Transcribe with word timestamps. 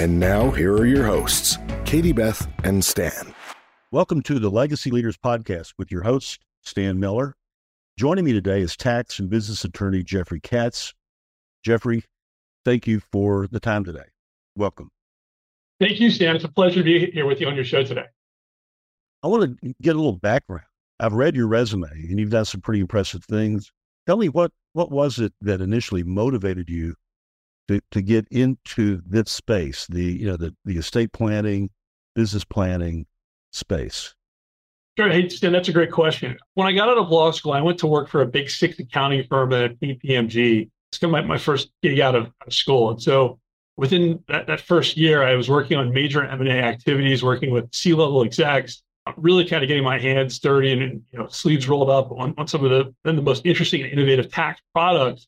And 0.00 0.20
now, 0.20 0.52
here 0.52 0.72
are 0.74 0.86
your 0.86 1.04
hosts, 1.04 1.58
Katie 1.84 2.12
Beth 2.12 2.46
and 2.62 2.84
Stan. 2.84 3.34
Welcome 3.90 4.22
to 4.22 4.38
the 4.38 4.48
Legacy 4.48 4.92
Leaders 4.92 5.16
Podcast 5.16 5.72
with 5.76 5.90
your 5.90 6.04
host, 6.04 6.38
Stan 6.62 7.00
Miller. 7.00 7.34
Joining 7.98 8.24
me 8.24 8.32
today 8.32 8.60
is 8.60 8.76
tax 8.76 9.18
and 9.18 9.28
business 9.28 9.64
attorney 9.64 10.04
Jeffrey 10.04 10.38
Katz. 10.38 10.94
Jeffrey, 11.64 12.04
thank 12.64 12.86
you 12.86 13.00
for 13.10 13.48
the 13.48 13.58
time 13.58 13.82
today. 13.82 14.04
Welcome. 14.54 14.88
Thank 15.80 15.98
you, 15.98 16.12
Stan. 16.12 16.36
It's 16.36 16.44
a 16.44 16.48
pleasure 16.48 16.76
to 16.76 16.84
be 16.84 17.10
here 17.10 17.26
with 17.26 17.40
you 17.40 17.48
on 17.48 17.56
your 17.56 17.64
show 17.64 17.82
today. 17.82 18.06
I 19.24 19.26
want 19.26 19.60
to 19.60 19.74
get 19.82 19.96
a 19.96 19.98
little 19.98 20.12
background. 20.12 20.62
I've 21.00 21.14
read 21.14 21.34
your 21.34 21.48
resume 21.48 21.90
and 21.90 22.20
you've 22.20 22.30
done 22.30 22.44
some 22.44 22.60
pretty 22.60 22.78
impressive 22.78 23.24
things. 23.24 23.72
Tell 24.06 24.16
me 24.16 24.28
what 24.28 24.52
what 24.74 24.92
was 24.92 25.18
it 25.18 25.32
that 25.40 25.60
initially 25.60 26.04
motivated 26.04 26.70
you 26.70 26.94
to, 27.68 27.80
to 27.90 28.02
get 28.02 28.26
into 28.30 29.00
this 29.06 29.30
space, 29.30 29.86
the 29.86 30.04
you 30.04 30.26
know 30.26 30.36
the 30.36 30.54
the 30.64 30.78
estate 30.78 31.12
planning, 31.12 31.70
business 32.14 32.44
planning 32.44 33.06
space? 33.52 34.14
Sure. 34.98 35.08
Hey, 35.08 35.28
Stan, 35.28 35.52
that's 35.52 35.68
a 35.68 35.72
great 35.72 35.92
question. 35.92 36.36
When 36.54 36.66
I 36.66 36.72
got 36.72 36.88
out 36.88 36.98
of 36.98 37.08
law 37.08 37.30
school, 37.30 37.52
I 37.52 37.60
went 37.60 37.78
to 37.78 37.86
work 37.86 38.08
for 38.08 38.22
a 38.22 38.26
big 38.26 38.50
six 38.50 38.78
accounting 38.80 39.24
firm 39.28 39.52
at 39.52 39.78
KPMG. 39.78 40.68
It's 40.90 40.98
kind 40.98 41.14
of 41.14 41.22
my, 41.24 41.34
my 41.34 41.38
first 41.38 41.70
gig 41.82 42.00
out 42.00 42.16
of, 42.16 42.24
out 42.24 42.48
of 42.48 42.52
school. 42.52 42.90
And 42.90 43.00
so 43.00 43.38
within 43.76 44.24
that, 44.26 44.48
that 44.48 44.60
first 44.60 44.96
year, 44.96 45.22
I 45.22 45.36
was 45.36 45.48
working 45.48 45.76
on 45.76 45.92
major 45.92 46.24
M&A 46.24 46.50
activities, 46.50 47.22
working 47.22 47.52
with 47.52 47.72
C-level 47.72 48.24
execs, 48.24 48.82
really 49.16 49.44
kind 49.44 49.62
of 49.62 49.68
getting 49.68 49.84
my 49.84 49.98
hands 49.98 50.38
dirty 50.38 50.72
and 50.72 51.02
you 51.12 51.18
know 51.18 51.28
sleeves 51.28 51.68
rolled 51.68 51.90
up 51.90 52.10
on, 52.12 52.34
on 52.36 52.46
some 52.46 52.64
of 52.64 52.70
the 52.70 52.94
then 53.04 53.16
the 53.16 53.22
most 53.22 53.46
interesting 53.46 53.82
and 53.82 53.92
innovative 53.92 54.30
tax 54.30 54.60
products 54.74 55.26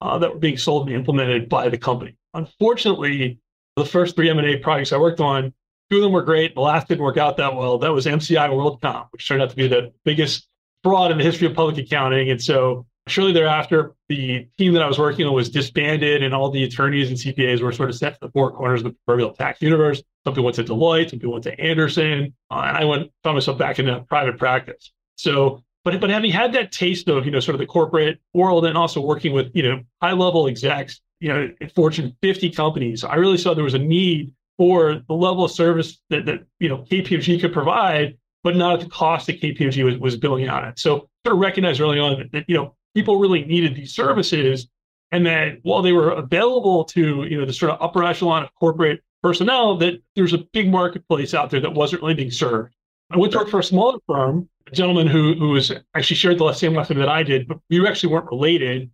uh, 0.00 0.18
that 0.18 0.32
were 0.32 0.38
being 0.38 0.58
sold 0.58 0.88
and 0.88 0.96
implemented 0.96 1.48
by 1.48 1.68
the 1.68 1.78
company. 1.78 2.16
Unfortunately, 2.34 3.38
the 3.76 3.84
first 3.84 4.16
three 4.16 4.30
M&A 4.30 4.56
projects 4.58 4.92
I 4.92 4.98
worked 4.98 5.20
on, 5.20 5.52
two 5.90 5.96
of 5.96 6.02
them 6.02 6.12
were 6.12 6.22
great. 6.22 6.54
The 6.54 6.60
last 6.60 6.88
didn't 6.88 7.04
work 7.04 7.16
out 7.16 7.36
that 7.38 7.54
well. 7.54 7.78
That 7.78 7.92
was 7.92 8.06
MCI 8.06 8.48
WorldCom, 8.48 9.08
which 9.10 9.26
turned 9.26 9.42
out 9.42 9.50
to 9.50 9.56
be 9.56 9.68
the 9.68 9.92
biggest 10.04 10.48
fraud 10.82 11.10
in 11.10 11.18
the 11.18 11.24
history 11.24 11.46
of 11.46 11.54
public 11.54 11.78
accounting. 11.78 12.30
And 12.30 12.42
so 12.42 12.86
shortly 13.06 13.32
thereafter, 13.32 13.94
the 14.08 14.48
team 14.58 14.72
that 14.74 14.82
I 14.82 14.86
was 14.86 14.98
working 14.98 15.26
on 15.26 15.34
was 15.34 15.48
disbanded, 15.48 16.22
and 16.22 16.34
all 16.34 16.50
the 16.50 16.64
attorneys 16.64 17.08
and 17.08 17.16
CPAs 17.16 17.60
were 17.60 17.72
sort 17.72 17.90
of 17.90 17.96
sent 17.96 18.14
to 18.14 18.20
the 18.22 18.30
four 18.30 18.52
corners 18.52 18.80
of 18.80 18.84
the 18.84 18.96
proverbial 19.06 19.32
tax 19.32 19.62
universe. 19.62 20.02
Some 20.24 20.34
people 20.34 20.44
went 20.44 20.56
to 20.56 20.64
Deloitte, 20.64 21.10
some 21.10 21.18
people 21.18 21.32
went 21.32 21.44
to 21.44 21.60
Andersen, 21.60 22.34
uh, 22.50 22.64
and 22.66 22.76
I 22.76 22.84
went 22.84 23.10
found 23.22 23.36
myself 23.36 23.58
back 23.58 23.78
in 23.78 23.88
a 23.88 24.00
private 24.00 24.38
practice. 24.38 24.92
So, 25.16 25.62
but 25.86 26.00
but 26.00 26.10
having 26.10 26.32
had 26.32 26.52
that 26.52 26.72
taste 26.72 27.08
of 27.08 27.24
you 27.24 27.30
know 27.30 27.38
sort 27.38 27.54
of 27.54 27.60
the 27.60 27.66
corporate 27.66 28.18
world 28.34 28.66
and 28.66 28.76
also 28.76 29.00
working 29.00 29.32
with 29.32 29.52
you 29.54 29.62
know 29.62 29.80
high 30.02 30.12
level 30.12 30.48
execs, 30.48 31.00
you 31.20 31.28
know, 31.28 31.48
Fortune 31.76 32.14
50 32.22 32.50
companies, 32.50 33.04
I 33.04 33.14
really 33.14 33.38
saw 33.38 33.54
there 33.54 33.62
was 33.62 33.74
a 33.74 33.78
need 33.78 34.34
for 34.58 35.00
the 35.06 35.14
level 35.14 35.44
of 35.44 35.52
service 35.52 36.00
that 36.10 36.26
that 36.26 36.44
you 36.58 36.68
know 36.68 36.78
KPMG 36.78 37.40
could 37.40 37.52
provide, 37.52 38.18
but 38.42 38.56
not 38.56 38.74
at 38.74 38.80
the 38.80 38.90
cost 38.90 39.28
that 39.28 39.40
KPMG 39.40 39.84
was, 39.84 39.96
was 39.98 40.16
billing 40.16 40.48
out 40.48 40.64
at. 40.64 40.80
So 40.80 41.08
sort 41.24 41.36
of 41.36 41.38
recognized 41.38 41.80
early 41.80 42.00
on 42.00 42.18
that, 42.18 42.32
that 42.32 42.44
you 42.48 42.56
know 42.56 42.74
people 42.96 43.20
really 43.20 43.44
needed 43.44 43.76
these 43.76 43.94
services 43.94 44.66
and 45.12 45.24
that 45.26 45.58
while 45.62 45.82
they 45.82 45.92
were 45.92 46.10
available 46.10 46.84
to 46.86 47.24
you 47.30 47.38
know 47.38 47.46
the 47.46 47.52
sort 47.52 47.70
of 47.70 47.80
upper 47.80 48.02
echelon 48.02 48.42
of 48.42 48.52
corporate 48.56 49.02
personnel 49.22 49.76
that 49.76 50.02
there's 50.16 50.32
a 50.32 50.38
big 50.52 50.68
marketplace 50.68 51.32
out 51.32 51.48
there 51.48 51.60
that 51.60 51.74
wasn't 51.74 52.02
really 52.02 52.14
being 52.14 52.32
served 52.32 52.74
i 53.10 53.16
went 53.16 53.32
to 53.32 53.38
work 53.38 53.48
for 53.48 53.60
a 53.60 53.64
smaller 53.64 53.98
firm 54.06 54.48
a 54.66 54.70
gentleman 54.74 55.06
who, 55.06 55.34
who 55.34 55.50
was 55.50 55.72
actually 55.94 56.16
shared 56.16 56.38
the 56.38 56.52
same 56.52 56.74
lesson 56.74 56.98
that 56.98 57.08
i 57.08 57.22
did 57.22 57.46
but 57.48 57.58
we 57.70 57.86
actually 57.86 58.12
weren't 58.12 58.26
related 58.30 58.90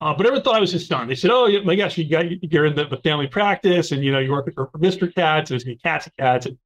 uh, 0.00 0.12
but 0.12 0.26
everyone 0.26 0.42
thought 0.42 0.56
i 0.56 0.60
was 0.60 0.72
his 0.72 0.86
son. 0.86 1.08
They 1.08 1.14
said 1.14 1.30
oh 1.30 1.48
my 1.62 1.76
gosh 1.76 1.96
you 1.96 2.08
got 2.08 2.26
you're 2.42 2.66
in 2.66 2.74
the, 2.74 2.84
the 2.86 2.98
family 2.98 3.26
practice 3.26 3.92
and 3.92 4.04
you 4.04 4.12
know 4.12 4.18
you're 4.18 4.32
working 4.32 4.54
for, 4.54 4.68
mr 4.76 5.12
katz 5.14 5.50
and 5.50 5.56
it's 5.56 5.64
be 5.64 5.76
Katz 5.76 6.06
and 6.06 6.16
Katz 6.18 6.46
and, 6.46 6.58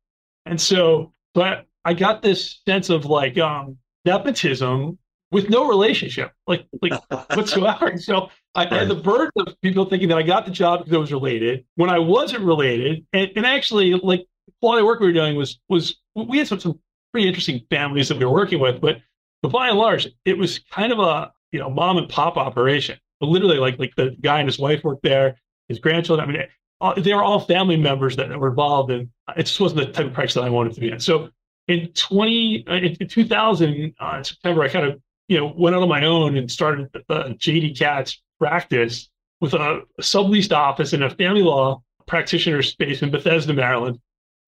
and 0.47 0.61
so 0.61 1.13
so 1.37 1.43
I, 1.43 1.63
I 1.85 1.95
got 1.95 2.23
this 2.23 2.61
sense 2.67 2.91
of 2.91 3.05
like 3.05 3.39
um 3.39 3.77
nepotism 4.05 4.99
with 5.31 5.51
no 5.51 5.69
relationship, 5.69 6.33
like 6.47 6.67
like 6.81 6.93
whatsoever. 7.37 7.97
So 7.99 8.31
I 8.55 8.67
had 8.67 8.89
the 8.89 8.95
burden 8.95 9.31
of 9.37 9.61
people 9.61 9.85
thinking 9.85 10.09
that 10.09 10.19
I 10.19 10.23
got 10.23 10.45
the 10.45 10.51
job 10.51 10.81
because 10.81 10.95
I 10.95 10.99
was 10.99 11.13
related. 11.13 11.65
When 11.77 11.91
I 11.91 11.99
wasn't 11.99 12.45
related, 12.45 13.07
and, 13.13 13.31
and 13.37 13.47
actually, 13.47 13.93
like 13.95 14.27
the 14.47 14.53
quality 14.61 14.81
of 14.81 14.87
work 14.87 15.01
we 15.01 15.07
were 15.07 15.13
doing 15.13 15.37
was 15.37 15.59
was 15.69 15.97
we 16.15 16.39
had 16.39 16.49
some, 16.49 16.61
some 16.61 16.81
pretty 17.19 17.29
interesting 17.29 17.61
families 17.69 18.09
that 18.09 18.17
we 18.17 18.25
were 18.25 18.33
working 18.33 18.61
with, 18.61 18.81
but 18.81 18.99
but 19.43 19.51
by 19.51 19.69
and 19.69 19.79
large, 19.79 20.09
it 20.25 20.39
was 20.39 20.61
kind 20.71 20.93
of 20.93 21.01
a 21.01 21.33
you 21.51 21.59
know 21.59 21.69
mom 21.69 21.97
and 21.97 22.09
pop 22.09 22.37
operation. 22.37 22.97
But 23.19 23.27
literally, 23.27 23.59
like 23.59 23.79
like 23.79 23.95
the 23.97 24.17
guy 24.21 24.39
and 24.39 24.49
his 24.49 24.59
wife 24.59 24.85
worked 24.85 25.03
there, 25.03 25.37
his 25.69 25.81
grandchildren. 25.81 26.29
I 26.29 26.33
mean, 26.33 27.03
they 27.03 27.13
were 27.13 27.25
all 27.25 27.41
family 27.41 27.77
members 27.77 28.15
that, 28.17 28.29
were 28.39 28.51
involved, 28.51 28.93
and 28.93 29.09
it 29.37 29.47
just 29.47 29.59
wasn't 29.59 29.81
the 29.81 29.93
type 29.93 30.07
of 30.07 30.13
practice 30.13 30.35
that 30.35 30.45
I 30.45 30.51
wanted 30.51 30.75
to 30.75 30.81
be 30.81 30.93
in. 30.93 31.01
So 31.01 31.31
in 31.67 31.89
20 31.89 32.67
uh, 32.69 32.75
in 32.75 33.09
2000 33.09 33.95
uh, 34.01 34.15
in 34.17 34.25
September, 34.25 34.63
I 34.63 34.69
kind 34.69 34.87
of 34.87 35.01
you 35.27 35.39
know, 35.39 35.53
went 35.57 35.75
out 35.75 35.83
on 35.83 35.89
my 35.89 36.05
own 36.05 36.37
and 36.37 36.49
started 36.51 36.89
a 36.95 37.31
JD 37.35 37.79
Katz 37.79 38.23
practice 38.39 39.11
with 39.41 39.55
a 39.55 39.83
subleased 40.01 40.53
office 40.53 40.93
in 40.93 41.03
a 41.03 41.11
family 41.11 41.43
law 41.43 41.83
practitioner 42.07 42.63
space 42.63 43.03
in 43.03 43.11
Bethesda, 43.11 43.53
Maryland. 43.53 43.99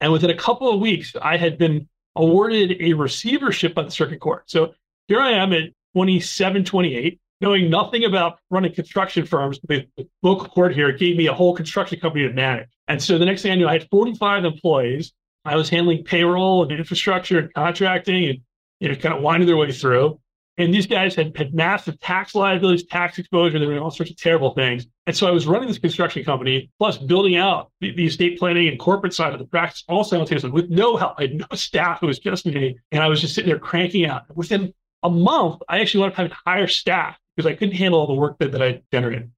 And 0.00 0.12
within 0.12 0.30
a 0.30 0.36
couple 0.36 0.72
of 0.72 0.80
weeks, 0.80 1.14
I 1.20 1.36
had 1.36 1.58
been 1.58 1.88
awarded 2.16 2.76
a 2.80 2.92
receivership 2.94 3.74
by 3.74 3.82
the 3.82 3.90
circuit 3.90 4.20
court. 4.20 4.50
So 4.50 4.74
here 5.08 5.20
I 5.20 5.32
am 5.32 5.52
at 5.52 5.70
27, 5.94 6.64
28, 6.64 7.20
knowing 7.40 7.70
nothing 7.70 8.04
about 8.04 8.38
running 8.50 8.74
construction 8.74 9.26
firms. 9.26 9.58
The, 9.68 9.86
the 9.96 10.08
local 10.22 10.48
court 10.48 10.74
here 10.74 10.92
gave 10.92 11.16
me 11.16 11.26
a 11.26 11.34
whole 11.34 11.54
construction 11.54 11.98
company 12.00 12.26
to 12.26 12.34
manage. 12.34 12.68
And 12.88 13.02
so 13.02 13.18
the 13.18 13.24
next 13.24 13.42
thing 13.42 13.52
I 13.52 13.54
knew, 13.54 13.68
I 13.68 13.74
had 13.74 13.88
45 13.90 14.44
employees. 14.44 15.12
I 15.44 15.56
was 15.56 15.68
handling 15.68 16.04
payroll 16.04 16.62
and 16.62 16.72
infrastructure 16.72 17.38
and 17.38 17.54
contracting 17.54 18.28
and 18.28 18.38
you 18.80 18.88
know, 18.88 18.94
kind 18.96 19.14
of 19.14 19.22
winding 19.22 19.46
their 19.46 19.56
way 19.56 19.72
through. 19.72 20.18
And 20.60 20.74
these 20.74 20.86
guys 20.86 21.14
had, 21.14 21.34
had 21.38 21.54
massive 21.54 21.98
tax 22.00 22.34
liabilities, 22.34 22.84
tax 22.84 23.18
exposure. 23.18 23.58
They 23.58 23.64
were 23.64 23.72
doing 23.72 23.82
all 23.82 23.90
sorts 23.90 24.10
of 24.10 24.18
terrible 24.18 24.52
things. 24.52 24.86
And 25.06 25.16
so 25.16 25.26
I 25.26 25.30
was 25.30 25.46
running 25.46 25.68
this 25.68 25.78
construction 25.78 26.22
company, 26.22 26.70
plus 26.78 26.98
building 26.98 27.36
out 27.36 27.72
the, 27.80 27.94
the 27.94 28.04
estate 28.04 28.38
planning 28.38 28.68
and 28.68 28.78
corporate 28.78 29.14
side 29.14 29.32
of 29.32 29.38
the 29.38 29.46
practice 29.46 29.84
all 29.88 30.04
simultaneously 30.04 30.50
with 30.50 30.68
no 30.68 30.98
help. 30.98 31.14
I 31.16 31.22
had 31.22 31.34
no 31.36 31.46
staff. 31.54 32.02
It 32.02 32.06
was 32.06 32.18
just 32.18 32.44
me. 32.44 32.76
And 32.92 33.02
I 33.02 33.08
was 33.08 33.22
just 33.22 33.34
sitting 33.34 33.48
there 33.48 33.58
cranking 33.58 34.04
out. 34.04 34.24
Within 34.36 34.74
a 35.02 35.08
month, 35.08 35.62
I 35.66 35.80
actually 35.80 36.00
wound 36.00 36.12
up 36.12 36.18
having 36.18 36.32
to 36.32 36.38
hire 36.44 36.66
staff 36.66 37.16
because 37.34 37.50
I 37.50 37.54
couldn't 37.54 37.76
handle 37.76 37.98
all 37.98 38.06
the 38.06 38.12
work 38.12 38.38
that, 38.40 38.52
that 38.52 38.62
I 38.62 38.82
generated. 38.92 39.30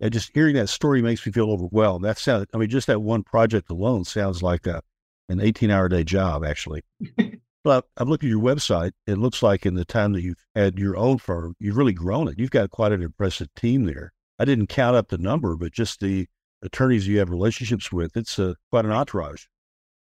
And 0.00 0.12
just 0.12 0.32
hearing 0.34 0.56
that 0.56 0.68
story 0.68 1.02
makes 1.02 1.24
me 1.24 1.30
feel 1.30 1.52
overwhelmed. 1.52 2.04
That 2.04 2.18
sounds, 2.18 2.46
I 2.52 2.56
mean, 2.56 2.68
just 2.68 2.88
that 2.88 3.00
one 3.00 3.22
project 3.22 3.70
alone 3.70 4.02
sounds 4.04 4.42
like 4.42 4.66
a, 4.66 4.82
an 5.28 5.40
18 5.40 5.70
hour 5.70 5.88
day 5.88 6.02
job, 6.02 6.44
actually. 6.44 6.82
But 7.64 7.86
I've 7.96 8.08
looked 8.08 8.22
at 8.22 8.30
your 8.30 8.42
website. 8.42 8.92
It 9.06 9.16
looks 9.16 9.42
like 9.42 9.64
in 9.64 9.74
the 9.74 9.86
time 9.86 10.12
that 10.12 10.22
you've 10.22 10.44
had 10.54 10.78
your 10.78 10.96
own 10.96 11.16
firm, 11.18 11.56
you've 11.58 11.78
really 11.78 11.94
grown 11.94 12.28
it. 12.28 12.38
You've 12.38 12.50
got 12.50 12.70
quite 12.70 12.92
an 12.92 13.02
impressive 13.02 13.48
team 13.56 13.84
there. 13.84 14.12
I 14.38 14.44
didn't 14.44 14.66
count 14.66 14.96
up 14.96 15.08
the 15.08 15.18
number, 15.18 15.56
but 15.56 15.72
just 15.72 16.00
the 16.00 16.26
attorneys 16.62 17.08
you 17.08 17.18
have 17.18 17.30
relationships 17.30 17.90
with, 17.90 18.16
it's 18.16 18.38
a, 18.38 18.56
quite 18.70 18.84
an 18.84 18.90
entourage. 18.90 19.44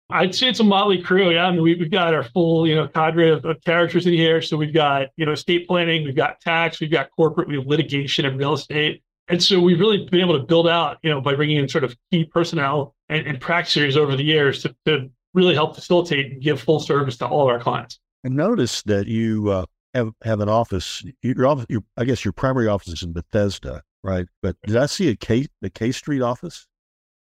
I'd 0.09 0.35
say 0.35 0.47
it's 0.50 0.59
a 0.59 0.63
motley 0.63 1.01
crew. 1.01 1.31
Yeah, 1.31 1.47
I 1.47 1.52
mean, 1.52 1.61
we, 1.61 1.78
have 1.78 1.91
got 1.91 2.14
our 2.14 2.23
full, 2.23 2.67
you 2.67 2.76
know, 2.76 2.87
cadre 2.87 3.29
of, 3.29 3.43
of, 3.43 3.61
characters 3.66 4.05
in 4.05 4.14
here. 4.14 4.41
So 4.41 4.55
we've 4.55 4.73
got, 4.73 5.08
you 5.17 5.26
know, 5.26 5.34
estate 5.34 5.67
planning, 5.67 6.05
we've 6.05 6.16
got 6.16 6.40
tax, 6.40 6.79
we've 6.79 6.91
got 6.91 7.09
corporate, 7.11 7.47
we 7.49 7.58
have 7.58 7.66
litigation 7.66 8.26
and 8.26 8.37
real 8.37 8.53
estate. 8.53 9.03
And 9.28 9.43
so 9.43 9.59
we've 9.59 9.79
really 9.79 10.08
been 10.09 10.22
able 10.22 10.40
to 10.40 10.46
build 10.46 10.70
out, 10.70 10.97
you 11.03 11.09
know, 11.09 11.20
by 11.20 11.35
bringing 11.35 11.58
in 11.58 11.67
sort 11.67 11.84
of 11.84 11.96
key 12.11 12.23
personnel 12.23 12.96
and, 13.09 13.28
and 13.28 13.41
practitioners 13.41 13.97
over 13.97 14.16
the 14.16 14.23
years 14.23 14.61
to, 14.61 14.73
to 14.85 15.09
really 15.34 15.53
help 15.53 15.76
facilitate 15.76 16.34
and 16.34 16.41
give 16.41 16.62
full 16.62 16.79
service 16.79 17.18
to 17.18 17.28
all 17.28 17.44
of 17.44 17.50
our 17.50 17.59
clients. 17.59 18.00
I 18.26 18.29
noticed 18.29 18.88
that 18.88 19.08
you 19.08 19.50
uh, 19.50 19.66
have 19.94 20.12
have 20.24 20.40
an 20.40 20.50
office. 20.50 21.03
Your 21.22 21.47
office, 21.47 21.66
your, 21.70 21.84
I 21.97 22.06
guess, 22.06 22.26
your 22.26 22.32
primary 22.32 22.68
office 22.68 22.90
is 22.90 23.03
in 23.03 23.14
Bethesda, 23.14 23.84
right? 24.03 24.28
But 24.41 24.56
did 24.66 24.78
I 24.78 24.85
see 24.85 25.09
a 25.09 25.16
K 25.16 25.47
the 25.62 25.70
K 25.70 25.91
Street 25.91 26.22
office? 26.22 26.68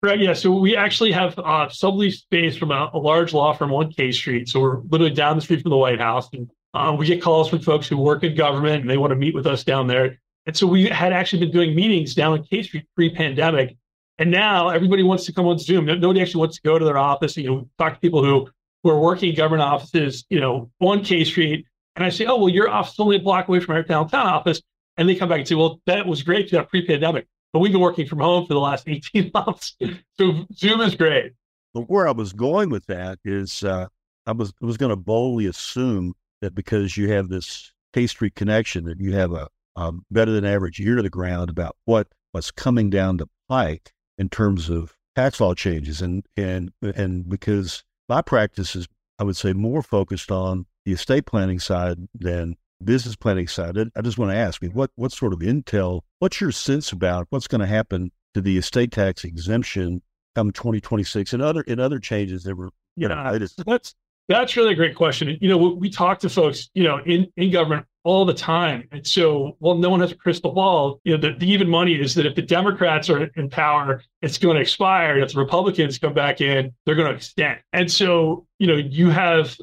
Right. 0.03 0.21
Yeah. 0.21 0.33
So 0.33 0.53
we 0.53 0.77
actually 0.77 1.11
have 1.11 1.37
uh, 1.39 1.69
sublease 1.71 2.15
space 2.15 2.56
from 2.56 2.71
a, 2.71 2.89
a, 2.95 2.99
large 2.99 3.33
law 3.33 3.53
firm 3.53 3.73
on 3.73 3.91
K 3.91 4.12
Street. 4.12 4.49
So 4.49 4.61
we're 4.61 4.81
literally 4.83 5.12
down 5.12 5.37
the 5.37 5.43
street 5.43 5.62
from 5.62 5.71
the 5.71 5.77
White 5.77 6.00
House, 6.00 6.29
and 6.33 6.49
uh, 6.73 6.95
we 6.97 7.06
get 7.06 7.21
calls 7.21 7.49
from 7.49 7.59
folks 7.61 7.89
who 7.89 7.97
work 7.97 8.23
in 8.23 8.37
government 8.37 8.83
and 8.83 8.91
they 8.91 8.97
want 8.97 9.11
to 9.11 9.17
meet 9.17 9.35
with 9.35 9.47
us 9.47 9.65
down 9.65 9.89
there. 9.89 10.19
And 10.47 10.56
so 10.56 10.67
we 10.67 10.89
had 10.89 11.12
actually 11.12 11.41
been 11.41 11.50
doing 11.50 11.75
meetings 11.75 12.15
down 12.15 12.33
on 12.33 12.45
K 12.45 12.62
Street 12.62 12.87
pre-pandemic, 12.95 13.77
and 14.19 14.31
now 14.31 14.69
everybody 14.69 15.03
wants 15.03 15.25
to 15.26 15.32
come 15.32 15.47
on 15.47 15.59
Zoom. 15.59 15.87
Nobody 15.87 16.20
actually 16.20 16.41
wants 16.41 16.56
to 16.56 16.62
go 16.62 16.79
to 16.79 16.85
their 16.85 16.99
office. 16.99 17.37
You 17.37 17.49
know, 17.49 17.69
talk 17.79 17.94
to 17.94 18.00
people 18.00 18.25
who 18.25 18.49
who 18.82 18.91
are 18.91 19.00
working 19.00 19.31
in 19.31 19.37
government 19.37 19.62
offices, 19.62 20.25
you 20.31 20.41
know, 20.41 20.70
on 20.81 21.05
K 21.05 21.25
Street. 21.25 21.67
And 21.97 22.05
I 22.05 22.11
say, 22.11 22.26
oh, 22.26 22.37
well, 22.37 22.49
your 22.49 22.69
office 22.69 22.94
is 22.94 23.00
only 23.00 23.17
a 23.17 23.20
block 23.20 23.49
away 23.49 23.61
from 23.61 23.75
our 23.75 23.82
downtown 23.82 24.26
office. 24.26 24.62
And 24.97 25.09
they 25.09 25.15
come 25.15 25.29
back 25.29 25.38
and 25.38 25.49
say, 25.49 25.55
well, 25.55 25.81
that 25.87 26.06
was 26.06 26.23
great 26.23 26.49
to 26.50 26.62
pre-pandemic, 26.65 27.26
but 27.53 27.61
we've 27.61 27.73
been 27.73 27.81
working 27.81 28.06
from 28.06 28.20
home 28.20 28.47
for 28.47 28.55
the 28.55 28.61
last 28.61 28.85
18 28.88 29.31
months. 29.32 29.76
so 30.19 30.47
Zoom 30.53 30.81
is 30.81 30.94
great. 30.94 31.32
But 31.75 31.82
where 31.91 32.09
I 32.09 32.12
was 32.12 32.32
going 32.32 32.71
with 32.71 32.87
that 32.87 33.19
is 33.25 33.62
uh, 33.62 33.87
I 34.26 34.32
was 34.32 34.53
was 34.61 34.76
going 34.76 34.91
to 34.91 34.97
boldly 34.97 35.47
assume 35.47 36.14
that 36.41 36.55
because 36.55 36.97
you 36.97 37.11
have 37.11 37.29
this 37.29 37.73
K 37.93 38.06
Street 38.06 38.35
connection, 38.35 38.85
that 38.85 39.00
you 39.00 39.12
have 39.12 39.32
a 39.32 39.49
um, 39.76 40.05
better 40.11 40.32
than 40.32 40.44
average 40.44 40.81
ear 40.81 40.97
to 40.97 41.03
the 41.03 41.11
ground 41.11 41.50
about 41.50 41.76
what 41.85 42.09
what's 42.32 42.50
coming 42.50 42.91
down 42.91 43.17
the 43.17 43.29
pike 43.49 43.93
in 44.19 44.29
terms 44.29 44.69
of 44.69 44.94
tax 45.17 45.41
law 45.41 45.55
changes, 45.55 46.03
and 46.03 46.25
and 46.37 46.73
and 46.82 47.29
because 47.29 47.85
my 48.09 48.23
practice 48.23 48.75
is, 48.76 48.88
I 49.19 49.25
would 49.25 49.37
say, 49.37 49.53
more 49.53 49.82
focused 49.82 50.31
on 50.31 50.67
the 50.85 50.93
estate 50.93 51.26
planning 51.26 51.59
side 51.59 51.99
than 52.15 52.56
business 52.82 53.17
planning 53.17 53.49
side. 53.49 53.76
I 53.97 54.00
just 54.03 54.19
want 54.19 54.32
to 54.32 54.37
ask 54.37 54.62
me 54.62 54.69
what 54.69 54.91
what 54.97 55.12
sort 55.12 55.32
of 55.32 55.41
intel, 55.41 56.03
what's 56.19 56.41
your 56.41 56.53
sense 56.53 56.93
about 56.93 57.26
what's 57.31 57.49
going 57.49 57.61
to 57.61 57.67
happen 57.67 58.12
to 58.35 58.41
the 58.41 58.59
estate 58.59 58.93
tax 58.93 59.25
exemption 59.25 60.03
come 60.35 60.53
2026 60.53 61.32
and 61.32 61.43
other 61.43 61.64
and 61.67 61.81
other 61.81 61.99
changes 61.99 62.44
that 62.44 62.55
were 62.55 62.71
you 62.97 63.09
know 63.09 63.38
that's 63.67 63.94
that's 64.29 64.56
really 64.56 64.73
a 64.73 64.76
great 64.76 64.94
question. 64.94 65.37
You 65.41 65.49
know, 65.49 65.56
we 65.56 65.88
talk 65.88 66.19
to 66.21 66.29
folks, 66.29 66.69
you 66.75 66.85
know, 66.85 66.99
in, 67.05 67.26
in 67.37 67.50
government 67.50 67.87
all 68.05 68.25
the 68.25 68.35
time. 68.35 68.89
And 68.93 69.06
so, 69.06 69.56
well, 69.61 69.77
no 69.77 69.91
one 69.91 70.00
has 70.00 70.12
a 70.12 70.17
crystal 70.17 70.53
ball. 70.53 71.00
You 71.05 71.17
know, 71.17 71.21
the, 71.21 71.39
the 71.39 71.50
even 71.50 71.69
money 71.69 72.00
is 72.00 72.15
that 72.15 72.27
if 72.27 72.35
the 72.35 72.43
Democrats 72.43 73.11
are 73.11 73.25
in 73.25 73.50
power, 73.50 74.03
it's 74.23 74.39
going 74.39 74.56
to 74.56 74.62
expire. 74.62 75.15
And 75.15 75.23
if 75.23 75.33
the 75.33 75.39
Republicans 75.39 75.99
come 75.99 76.15
back 76.15 76.41
in, 76.41 76.73
they're 76.85 76.95
going 76.95 77.09
to 77.09 77.15
extend. 77.15 77.59
And 77.73 77.91
so, 77.91 78.47
you 78.59 78.67
know, 78.67 78.77
you 78.77 79.11
have, 79.11 79.56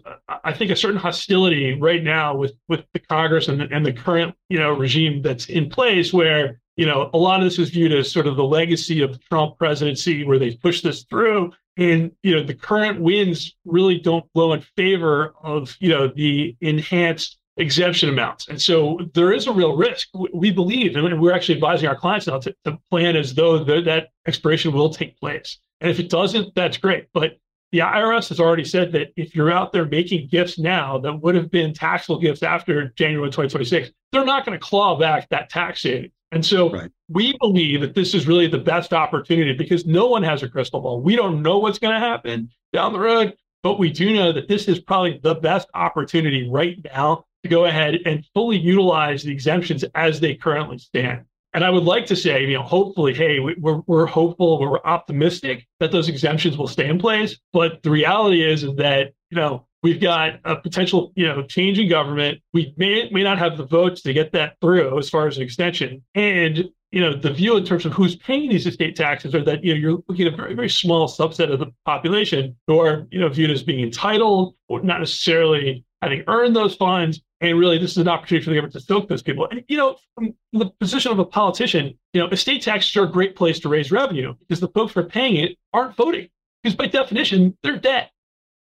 I 0.44 0.54
think, 0.54 0.72
a 0.72 0.76
certain 0.76 1.00
hostility 1.00 1.74
right 1.80 2.04
now 2.04 2.36
with 2.36 2.54
with 2.68 2.86
the 2.94 3.00
Congress 3.00 3.48
and 3.48 3.62
the, 3.62 3.68
and 3.72 3.86
the 3.86 3.94
current, 3.94 4.36
you 4.50 4.60
know, 4.60 4.72
regime 4.72 5.22
that's 5.22 5.48
in 5.48 5.70
place 5.70 6.14
where 6.14 6.60
you 6.76 6.86
know, 6.86 7.10
a 7.14 7.18
lot 7.18 7.40
of 7.40 7.46
this 7.46 7.58
is 7.58 7.70
viewed 7.70 7.94
as 7.94 8.12
sort 8.12 8.28
of 8.28 8.36
the 8.36 8.44
legacy 8.44 9.02
of 9.02 9.14
the 9.14 9.20
Trump 9.20 9.58
presidency 9.58 10.26
where 10.26 10.38
they 10.38 10.56
pushed 10.56 10.84
this 10.84 11.04
through. 11.04 11.54
And, 11.78 12.12
you 12.24 12.36
know, 12.36 12.44
the 12.44 12.54
current 12.54 13.02
winds 13.02 13.56
really 13.66 13.98
don't 14.00 14.32
blow 14.34 14.54
in 14.54 14.62
favor 14.76 15.34
of, 15.42 15.76
you 15.80 15.90
know, 15.90 16.08
the 16.08 16.56
enhanced 16.62 17.38
exemption 17.58 18.10
amounts. 18.10 18.48
And 18.48 18.62
so 18.62 19.00
there 19.14 19.32
is 19.32 19.48
a 19.48 19.52
real 19.52 19.76
risk. 19.76 20.10
We 20.34 20.52
believe, 20.52 20.96
and 20.96 21.22
we're 21.22 21.34
actually 21.34 21.56
advising 21.56 21.88
our 21.88 21.96
clients 21.96 22.28
now 22.28 22.40
to, 22.40 22.56
to 22.66 22.80
plan 22.90 23.16
as 23.16 23.34
though 23.34 23.64
the, 23.64 23.82
that 23.82 24.10
expiration 24.28 24.74
will 24.74 24.90
take 24.90 25.20
place. 25.20 25.60
And 25.82 25.90
if 25.90 26.00
it 26.00 26.10
doesn't, 26.10 26.56
that's 26.56 26.78
great. 26.78 27.08
But 27.14 27.38
the 27.72 27.80
IRS 27.80 28.30
has 28.30 28.40
already 28.40 28.64
said 28.64 28.92
that 28.94 29.12
if 29.16 29.36
you're 29.36 29.52
out 29.52 29.74
there 29.74 29.86
making 29.86 30.28
gifts 30.30 30.58
now 30.58 30.98
that 31.00 31.22
would 31.22 31.36
have 31.36 31.52
been 31.52 31.74
taxable 31.74 32.20
gifts 32.20 32.44
after 32.44 32.90
January 32.96 33.30
2026, 33.30 33.92
they're 34.12 34.26
not 34.26 34.46
going 34.46 34.58
to 34.58 34.64
claw 34.64 34.98
back 34.98 35.28
that 35.30 35.50
tax 35.50 35.82
savings. 35.82 36.12
And 36.32 36.46
so 36.46 36.70
right. 36.72 36.92
we 37.10 37.36
believe 37.40 37.82
that 37.82 37.96
this 37.96 38.14
is 38.14 38.28
really 38.28 38.48
the 38.48 38.58
best 38.58 38.94
opportunity 38.94 39.54
because 39.54 39.86
no 39.86 40.08
one 40.08 40.24
has 40.24 40.44
a 40.44 40.50
crystal 40.50 40.82
ball. 40.82 41.02
We 41.02 41.16
don't 41.16 41.42
know 41.42 41.60
what's 41.60 41.80
going 41.80 41.94
to 41.94 42.00
happen 42.00 42.50
down 42.74 42.94
the 42.94 43.00
road, 43.00 43.36
but 43.64 43.80
we 43.80 43.90
do 43.90 44.14
know 44.14 44.32
that 44.32 44.48
this 44.48 44.68
is 44.68 44.80
probably 44.80 45.20
the 45.22 45.36
best 45.36 45.68
opportunity 45.74 46.50
right 46.50 46.78
now 46.84 47.26
to 47.46 47.50
go 47.50 47.66
ahead 47.66 48.00
and 48.06 48.26
fully 48.34 48.58
utilize 48.58 49.24
the 49.24 49.32
exemptions 49.32 49.86
as 49.94 50.20
they 50.20 50.36
currently 50.36 50.80
stand. 50.80 51.26
And 51.54 51.64
I 51.64 51.70
would 51.70 51.84
like 51.84 52.08
to 52.08 52.16
say, 52.16 52.44
you 52.44 52.56
know, 52.56 52.64
hopefully, 52.64 53.14
hey, 53.14 53.40
we're, 53.40 53.82
we're 53.88 54.08
hopeful, 54.08 54.60
we're 54.60 54.82
optimistic 54.84 55.66
that 55.80 55.92
those 55.92 56.10
exemptions 56.10 56.58
will 56.58 56.68
stay 56.68 56.90
in 56.90 57.00
place. 57.00 57.38
But 57.54 57.82
the 57.82 57.92
reality 57.92 58.44
is, 58.44 58.64
is 58.64 58.76
that, 58.76 59.14
you 59.30 59.38
know, 59.38 59.66
we've 59.82 60.02
got 60.02 60.40
a 60.44 60.58
potential, 60.58 61.14
you 61.16 61.28
know, 61.28 61.44
change 61.44 61.80
in 61.80 61.88
government. 61.88 62.40
We 62.52 62.74
may, 62.76 63.10
may 63.10 63.24
not 63.24 63.38
have 63.38 63.58
the 63.58 63.66
votes 63.66 64.02
to 64.02 64.12
get 64.12 64.34
that 64.34 64.58
through 64.60 64.98
as 64.98 65.10
far 65.10 65.28
as 65.28 65.38
an 65.38 65.44
extension. 65.44 66.04
And, 66.14 66.66
you 66.92 67.00
know, 67.00 67.16
the 67.16 67.32
view 67.32 67.56
in 67.56 67.64
terms 67.64 67.86
of 67.86 67.94
who's 67.94 68.18
paying 68.18 68.50
these 68.50 68.66
estate 68.66 68.96
taxes 68.98 69.34
are 69.34 69.44
that, 69.46 69.64
you 69.64 69.74
know, 69.74 69.80
you're 69.80 70.04
looking 70.10 70.28
at 70.28 70.34
a 70.34 70.36
very, 70.36 70.56
very 70.56 70.70
small 70.70 71.08
subset 71.08 71.54
of 71.54 71.60
the 71.60 71.68
population 71.86 72.58
who 72.68 72.80
are, 72.80 73.08
you 73.12 73.20
know, 73.20 73.30
viewed 73.30 73.52
as 73.52 73.64
being 73.64 73.82
entitled 73.82 74.56
or 74.68 74.82
not 74.82 75.00
necessarily 75.00 75.86
having 76.06 76.24
earned 76.28 76.56
those 76.56 76.76
funds 76.76 77.22
and 77.42 77.60
really, 77.60 77.78
this 77.78 77.92
is 77.92 77.98
an 77.98 78.08
opportunity 78.08 78.44
for 78.44 78.52
the 78.52 78.56
government 78.56 78.74
to 78.74 78.80
soak 78.80 79.10
those 79.10 79.22
people. 79.22 79.48
And, 79.52 79.64
you 79.68 79.78
know, 79.78 79.98
from 80.16 80.34
the 80.54 80.70
position 80.80 81.12
of 81.12 81.20
a 81.20 81.26
politician, 81.26 81.98
you 82.14 82.22
know, 82.22 82.28
estate 82.30 82.62
taxes 82.62 82.96
are 82.96 83.04
a 83.04 83.12
great 83.12 83.36
place 83.36 83.60
to 83.60 83.70
raise 83.70 83.92
revenue 83.92 84.34
because 84.40 84.62
the 84.62 84.70
folks 84.70 84.94
who 84.94 85.02
are 85.02 85.06
paying 85.06 85.36
it 85.36 85.58
aren't 85.74 85.96
voting 85.96 86.30
because 86.64 86.76
by 86.76 86.88
definition, 86.88 87.58
they're 87.62 87.78
dead. 87.78 88.10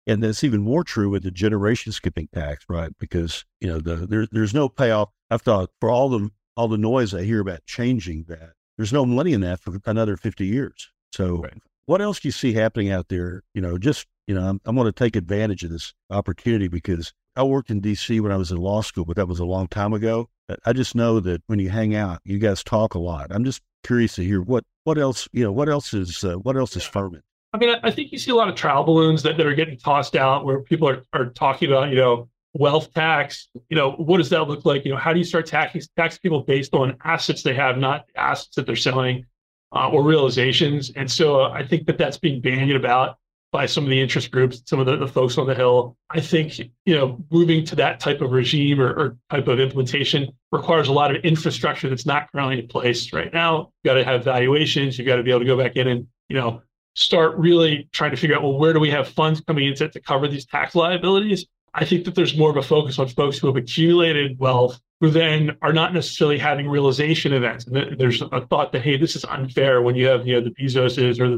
And 0.06 0.22
that's 0.22 0.44
even 0.44 0.62
more 0.62 0.84
true 0.84 1.10
with 1.10 1.24
the 1.24 1.30
generation 1.30 1.92
skipping 1.92 2.28
tax, 2.32 2.64
right? 2.68 2.92
Because, 2.98 3.44
you 3.60 3.68
know, 3.68 3.78
the, 3.78 4.06
there, 4.06 4.26
there's 4.30 4.54
no 4.54 4.68
payoff. 4.68 5.10
I've 5.30 5.42
thought 5.42 5.70
for 5.80 5.90
all 5.90 6.08
the, 6.08 6.30
all 6.56 6.68
the 6.68 6.78
noise 6.78 7.12
I 7.12 7.24
hear 7.24 7.40
about 7.40 7.66
changing 7.66 8.24
that, 8.28 8.52
there's 8.78 8.92
no 8.92 9.04
money 9.04 9.32
in 9.32 9.40
that 9.42 9.60
for 9.60 9.78
another 9.84 10.16
50 10.16 10.46
years. 10.46 10.90
So 11.12 11.42
right. 11.42 11.58
what 11.86 12.00
else 12.00 12.20
do 12.20 12.28
you 12.28 12.32
see 12.32 12.52
happening 12.52 12.90
out 12.90 13.08
there? 13.08 13.42
You 13.52 13.60
know, 13.60 13.78
just, 13.78 14.06
you 14.26 14.34
know, 14.34 14.48
I'm, 14.48 14.60
I'm 14.64 14.76
going 14.76 14.86
to 14.86 14.92
take 14.92 15.16
advantage 15.16 15.62
of 15.62 15.70
this 15.70 15.94
opportunity 16.10 16.68
because 16.68 17.12
I 17.36 17.42
worked 17.42 17.70
in 17.70 17.80
DC 17.80 18.20
when 18.20 18.32
I 18.32 18.36
was 18.36 18.50
in 18.50 18.56
law 18.56 18.80
school, 18.82 19.04
but 19.04 19.16
that 19.16 19.28
was 19.28 19.38
a 19.38 19.44
long 19.44 19.68
time 19.68 19.92
ago. 19.92 20.28
I 20.64 20.72
just 20.72 20.94
know 20.94 21.20
that 21.20 21.42
when 21.46 21.58
you 21.58 21.70
hang 21.70 21.94
out, 21.94 22.20
you 22.24 22.38
guys 22.38 22.62
talk 22.62 22.94
a 22.94 22.98
lot. 22.98 23.28
I'm 23.30 23.44
just 23.44 23.62
curious 23.84 24.14
to 24.16 24.24
hear 24.24 24.40
what 24.40 24.64
what 24.84 24.96
else 24.98 25.28
you 25.32 25.42
know. 25.42 25.52
What 25.52 25.68
else 25.68 25.92
is 25.92 26.22
uh, 26.24 26.34
what 26.34 26.56
else 26.56 26.76
is 26.76 26.84
firming? 26.84 27.22
I 27.52 27.58
mean, 27.58 27.74
I 27.82 27.90
think 27.90 28.12
you 28.12 28.18
see 28.18 28.30
a 28.30 28.34
lot 28.34 28.48
of 28.48 28.54
trial 28.54 28.84
balloons 28.84 29.22
that, 29.22 29.36
that 29.36 29.46
are 29.46 29.54
getting 29.54 29.78
tossed 29.78 30.14
out 30.14 30.44
where 30.44 30.60
people 30.60 30.88
are, 30.88 31.02
are 31.12 31.26
talking 31.26 31.70
about, 31.70 31.88
you 31.88 31.96
know, 31.96 32.28
wealth 32.52 32.92
tax. 32.92 33.48
You 33.70 33.76
know, 33.76 33.92
what 33.92 34.18
does 34.18 34.28
that 34.30 34.44
look 34.44 34.64
like? 34.64 34.84
You 34.84 34.92
know, 34.92 34.98
how 34.98 35.12
do 35.12 35.18
you 35.18 35.24
start 35.24 35.46
taxing 35.46 35.82
tax 35.96 36.18
people 36.18 36.42
based 36.42 36.74
on 36.74 36.96
assets 37.04 37.42
they 37.42 37.54
have, 37.54 37.78
not 37.78 38.06
assets 38.14 38.54
that 38.56 38.66
they're 38.66 38.76
selling 38.76 39.24
uh, 39.72 39.88
or 39.88 40.02
realizations? 40.02 40.90
And 40.96 41.10
so 41.10 41.40
uh, 41.40 41.50
I 41.50 41.66
think 41.66 41.86
that 41.86 41.98
that's 41.98 42.18
being 42.18 42.40
bandied 42.40 42.76
about 42.76 43.16
by 43.56 43.64
some 43.64 43.84
of 43.84 43.88
the 43.88 43.98
interest 43.98 44.30
groups, 44.30 44.60
some 44.66 44.78
of 44.80 44.84
the, 44.84 44.98
the 44.98 45.08
folks 45.08 45.38
on 45.38 45.46
the 45.46 45.54
Hill. 45.54 45.96
I 46.10 46.20
think, 46.20 46.58
you 46.58 46.94
know, 46.94 47.24
moving 47.30 47.64
to 47.64 47.76
that 47.76 48.00
type 48.00 48.20
of 48.20 48.30
regime 48.30 48.78
or, 48.78 48.92
or 48.92 49.16
type 49.30 49.48
of 49.48 49.58
implementation 49.58 50.28
requires 50.52 50.88
a 50.88 50.92
lot 50.92 51.16
of 51.16 51.24
infrastructure 51.24 51.88
that's 51.88 52.04
not 52.04 52.30
currently 52.30 52.58
in 52.58 52.68
place 52.68 53.14
right 53.14 53.32
now. 53.32 53.70
You've 53.82 53.90
got 53.90 53.94
to 53.94 54.04
have 54.04 54.24
valuations. 54.24 54.98
You've 54.98 55.06
got 55.06 55.16
to 55.16 55.22
be 55.22 55.30
able 55.30 55.40
to 55.40 55.46
go 55.46 55.56
back 55.56 55.76
in 55.76 55.88
and, 55.88 56.06
you 56.28 56.36
know, 56.36 56.60
start 56.96 57.34
really 57.38 57.88
trying 57.92 58.10
to 58.10 58.18
figure 58.18 58.36
out, 58.36 58.42
well, 58.42 58.58
where 58.58 58.74
do 58.74 58.78
we 58.78 58.90
have 58.90 59.08
funds 59.08 59.40
coming 59.40 59.68
in 59.68 59.74
to, 59.76 59.88
to 59.88 60.00
cover 60.00 60.28
these 60.28 60.44
tax 60.44 60.74
liabilities? 60.74 61.46
I 61.72 61.86
think 61.86 62.04
that 62.04 62.14
there's 62.14 62.36
more 62.36 62.50
of 62.50 62.58
a 62.58 62.62
focus 62.62 62.98
on 62.98 63.08
folks 63.08 63.38
who 63.38 63.46
have 63.46 63.56
accumulated 63.56 64.38
wealth 64.38 64.78
who 65.00 65.10
then 65.10 65.56
are 65.62 65.72
not 65.72 65.92
necessarily 65.92 66.38
having 66.38 66.68
realization 66.68 67.32
events. 67.32 67.66
And 67.66 67.98
there's 67.98 68.22
a 68.22 68.46
thought 68.46 68.72
that, 68.72 68.82
hey, 68.82 68.96
this 68.96 69.14
is 69.14 69.24
unfair 69.26 69.82
when 69.82 69.94
you 69.94 70.06
have, 70.06 70.26
you 70.26 70.34
know, 70.34 70.40
the 70.40 70.50
Bezoses 70.50 71.20
or 71.20 71.30
the 71.30 71.36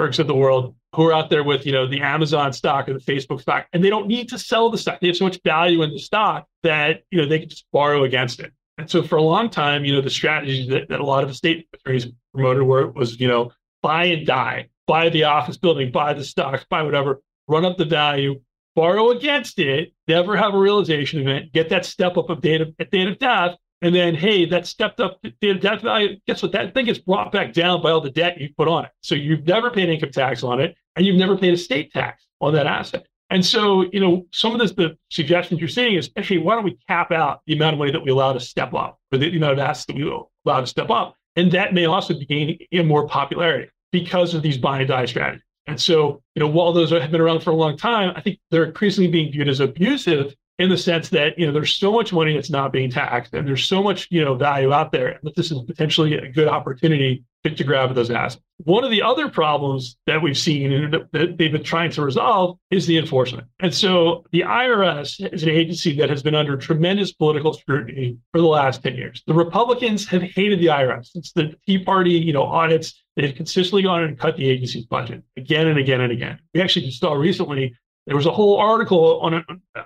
Zuckerbergs 0.00 0.18
of 0.18 0.26
the 0.26 0.34
world 0.34 0.74
who 0.94 1.06
are 1.06 1.12
out 1.12 1.30
there 1.30 1.44
with, 1.44 1.66
you 1.66 1.72
know, 1.72 1.86
the 1.86 2.00
Amazon 2.00 2.52
stock 2.52 2.88
or 2.88 2.94
the 2.94 3.00
Facebook 3.00 3.40
stock, 3.40 3.66
and 3.72 3.84
they 3.84 3.90
don't 3.90 4.08
need 4.08 4.28
to 4.30 4.38
sell 4.38 4.70
the 4.70 4.78
stock. 4.78 5.00
They 5.00 5.06
have 5.08 5.16
so 5.16 5.24
much 5.24 5.38
value 5.44 5.82
in 5.82 5.92
the 5.92 5.98
stock 5.98 6.46
that, 6.62 7.02
you 7.10 7.20
know, 7.20 7.28
they 7.28 7.38
can 7.38 7.48
just 7.48 7.66
borrow 7.72 8.04
against 8.04 8.40
it. 8.40 8.52
And 8.78 8.90
so 8.90 9.02
for 9.02 9.16
a 9.16 9.22
long 9.22 9.50
time, 9.50 9.84
you 9.84 9.92
know, 9.92 10.00
the 10.00 10.10
strategy 10.10 10.68
that, 10.70 10.88
that 10.88 11.00
a 11.00 11.04
lot 11.04 11.22
of 11.22 11.30
estate 11.30 11.68
attorneys 11.74 12.06
promoted 12.34 12.62
were 12.62 12.88
was, 12.88 13.20
you 13.20 13.28
know, 13.28 13.52
buy 13.82 14.06
and 14.06 14.26
die, 14.26 14.68
buy 14.86 15.10
the 15.10 15.24
office 15.24 15.56
building, 15.56 15.92
buy 15.92 16.14
the 16.14 16.24
stocks, 16.24 16.64
buy 16.68 16.82
whatever, 16.82 17.20
run 17.46 17.64
up 17.64 17.76
the 17.76 17.84
value, 17.84 18.40
borrow 18.74 19.10
against 19.10 19.58
it, 19.58 19.92
never 20.08 20.36
have 20.36 20.54
a 20.54 20.58
realization 20.58 21.20
event, 21.20 21.52
get 21.52 21.68
that 21.68 21.84
step 21.84 22.16
up 22.16 22.30
of 22.30 22.40
date 22.40 22.62
of, 22.62 22.74
at 22.78 22.90
date 22.90 23.08
of 23.08 23.18
death, 23.18 23.56
and 23.82 23.94
then 23.94 24.14
hey, 24.14 24.44
that 24.46 24.66
stepped 24.66 25.00
up 25.00 25.18
of 25.24 25.60
death 25.60 25.82
value. 25.82 26.16
Guess 26.26 26.42
what? 26.42 26.52
That 26.52 26.74
thing 26.74 26.86
gets 26.86 26.98
brought 26.98 27.32
back 27.32 27.52
down 27.52 27.82
by 27.82 27.90
all 27.90 28.00
the 28.00 28.10
debt 28.10 28.40
you 28.40 28.50
put 28.56 28.68
on 28.68 28.84
it. 28.84 28.90
So 29.00 29.14
you've 29.14 29.46
never 29.46 29.70
paid 29.70 29.88
income 29.88 30.10
tax 30.10 30.42
on 30.42 30.60
it, 30.60 30.76
and 30.96 31.06
you've 31.06 31.16
never 31.16 31.36
paid 31.36 31.54
a 31.54 31.56
state 31.56 31.92
tax 31.92 32.26
on 32.40 32.52
that 32.54 32.66
asset. 32.66 33.06
And 33.30 33.46
so, 33.46 33.84
you 33.92 34.00
know, 34.00 34.26
some 34.32 34.52
of 34.52 34.58
this, 34.58 34.72
the 34.72 34.96
suggestions 35.08 35.60
you're 35.60 35.68
seeing 35.68 35.94
is 35.94 36.10
actually, 36.16 36.38
why 36.38 36.56
don't 36.56 36.64
we 36.64 36.76
cap 36.88 37.12
out 37.12 37.42
the 37.46 37.54
amount 37.54 37.74
of 37.74 37.78
money 37.78 37.92
that 37.92 38.02
we 38.02 38.10
allow 38.10 38.32
to 38.32 38.40
step 38.40 38.74
up, 38.74 38.98
or 39.12 39.18
the 39.18 39.36
amount 39.36 39.52
of 39.52 39.58
assets 39.60 39.86
that 39.86 39.96
we 39.96 40.02
allow 40.02 40.60
to 40.60 40.66
step 40.66 40.90
up? 40.90 41.14
And 41.36 41.52
that 41.52 41.72
may 41.72 41.86
also 41.86 42.12
be 42.12 42.26
gaining 42.26 42.58
in 42.72 42.88
more 42.88 43.06
popularity 43.06 43.70
because 43.92 44.34
of 44.34 44.42
these 44.42 44.58
buy 44.58 44.80
and 44.80 44.88
die 44.88 45.06
strategies. 45.06 45.44
And 45.68 45.80
so, 45.80 46.20
you 46.34 46.40
know, 46.40 46.48
while 46.48 46.72
those 46.72 46.90
have 46.90 47.12
been 47.12 47.20
around 47.20 47.44
for 47.44 47.50
a 47.50 47.54
long 47.54 47.76
time, 47.76 48.12
I 48.16 48.20
think 48.20 48.40
they're 48.50 48.64
increasingly 48.64 49.08
being 49.08 49.30
viewed 49.30 49.48
as 49.48 49.60
abusive 49.60 50.34
in 50.60 50.68
the 50.68 50.76
sense 50.76 51.08
that, 51.08 51.38
you 51.38 51.46
know, 51.46 51.52
there's 51.52 51.74
so 51.74 51.90
much 51.90 52.12
money 52.12 52.34
that's 52.34 52.50
not 52.50 52.70
being 52.70 52.90
taxed 52.90 53.32
and 53.32 53.48
there's 53.48 53.64
so 53.64 53.82
much, 53.82 54.06
you 54.10 54.22
know, 54.22 54.34
value 54.34 54.74
out 54.74 54.92
there 54.92 55.18
that 55.22 55.34
this 55.34 55.50
is 55.50 55.58
potentially 55.62 56.14
a 56.14 56.30
good 56.30 56.48
opportunity 56.48 57.24
to, 57.44 57.64
grab 57.64 57.94
those 57.94 58.10
assets. 58.10 58.42
One 58.64 58.84
of 58.84 58.90
the 58.90 59.00
other 59.00 59.30
problems 59.30 59.96
that 60.06 60.20
we've 60.20 60.36
seen 60.36 60.70
and 60.70 60.92
that 60.92 61.38
they've 61.38 61.50
been 61.50 61.62
trying 61.62 61.90
to 61.92 62.02
resolve 62.02 62.58
is 62.70 62.86
the 62.86 62.98
enforcement. 62.98 63.46
And 63.60 63.74
so 63.74 64.26
the 64.32 64.42
IRS 64.42 65.32
is 65.32 65.42
an 65.44 65.48
agency 65.48 65.96
that 65.96 66.10
has 66.10 66.22
been 66.22 66.34
under 66.34 66.58
tremendous 66.58 67.12
political 67.12 67.54
scrutiny 67.54 68.18
for 68.32 68.42
the 68.42 68.46
last 68.46 68.82
10 68.82 68.96
years. 68.96 69.22
The 69.26 69.32
Republicans 69.32 70.06
have 70.08 70.20
hated 70.20 70.60
the 70.60 70.66
IRS 70.66 71.06
since 71.06 71.32
the 71.32 71.54
Tea 71.66 71.82
Party, 71.82 72.10
you 72.10 72.34
know, 72.34 72.42
audits. 72.42 73.02
They've 73.16 73.34
consistently 73.34 73.84
gone 73.84 74.04
and 74.04 74.18
cut 74.18 74.36
the 74.36 74.50
agency's 74.50 74.84
budget 74.84 75.22
again 75.38 75.68
and 75.68 75.78
again 75.78 76.02
and 76.02 76.12
again. 76.12 76.38
We 76.52 76.60
actually 76.60 76.84
just 76.84 77.00
saw 77.00 77.14
recently 77.14 77.74
There 78.06 78.16
was 78.16 78.26
a 78.26 78.32
whole 78.32 78.56
article 78.58 79.20
on 79.20 79.34
an 79.34 79.44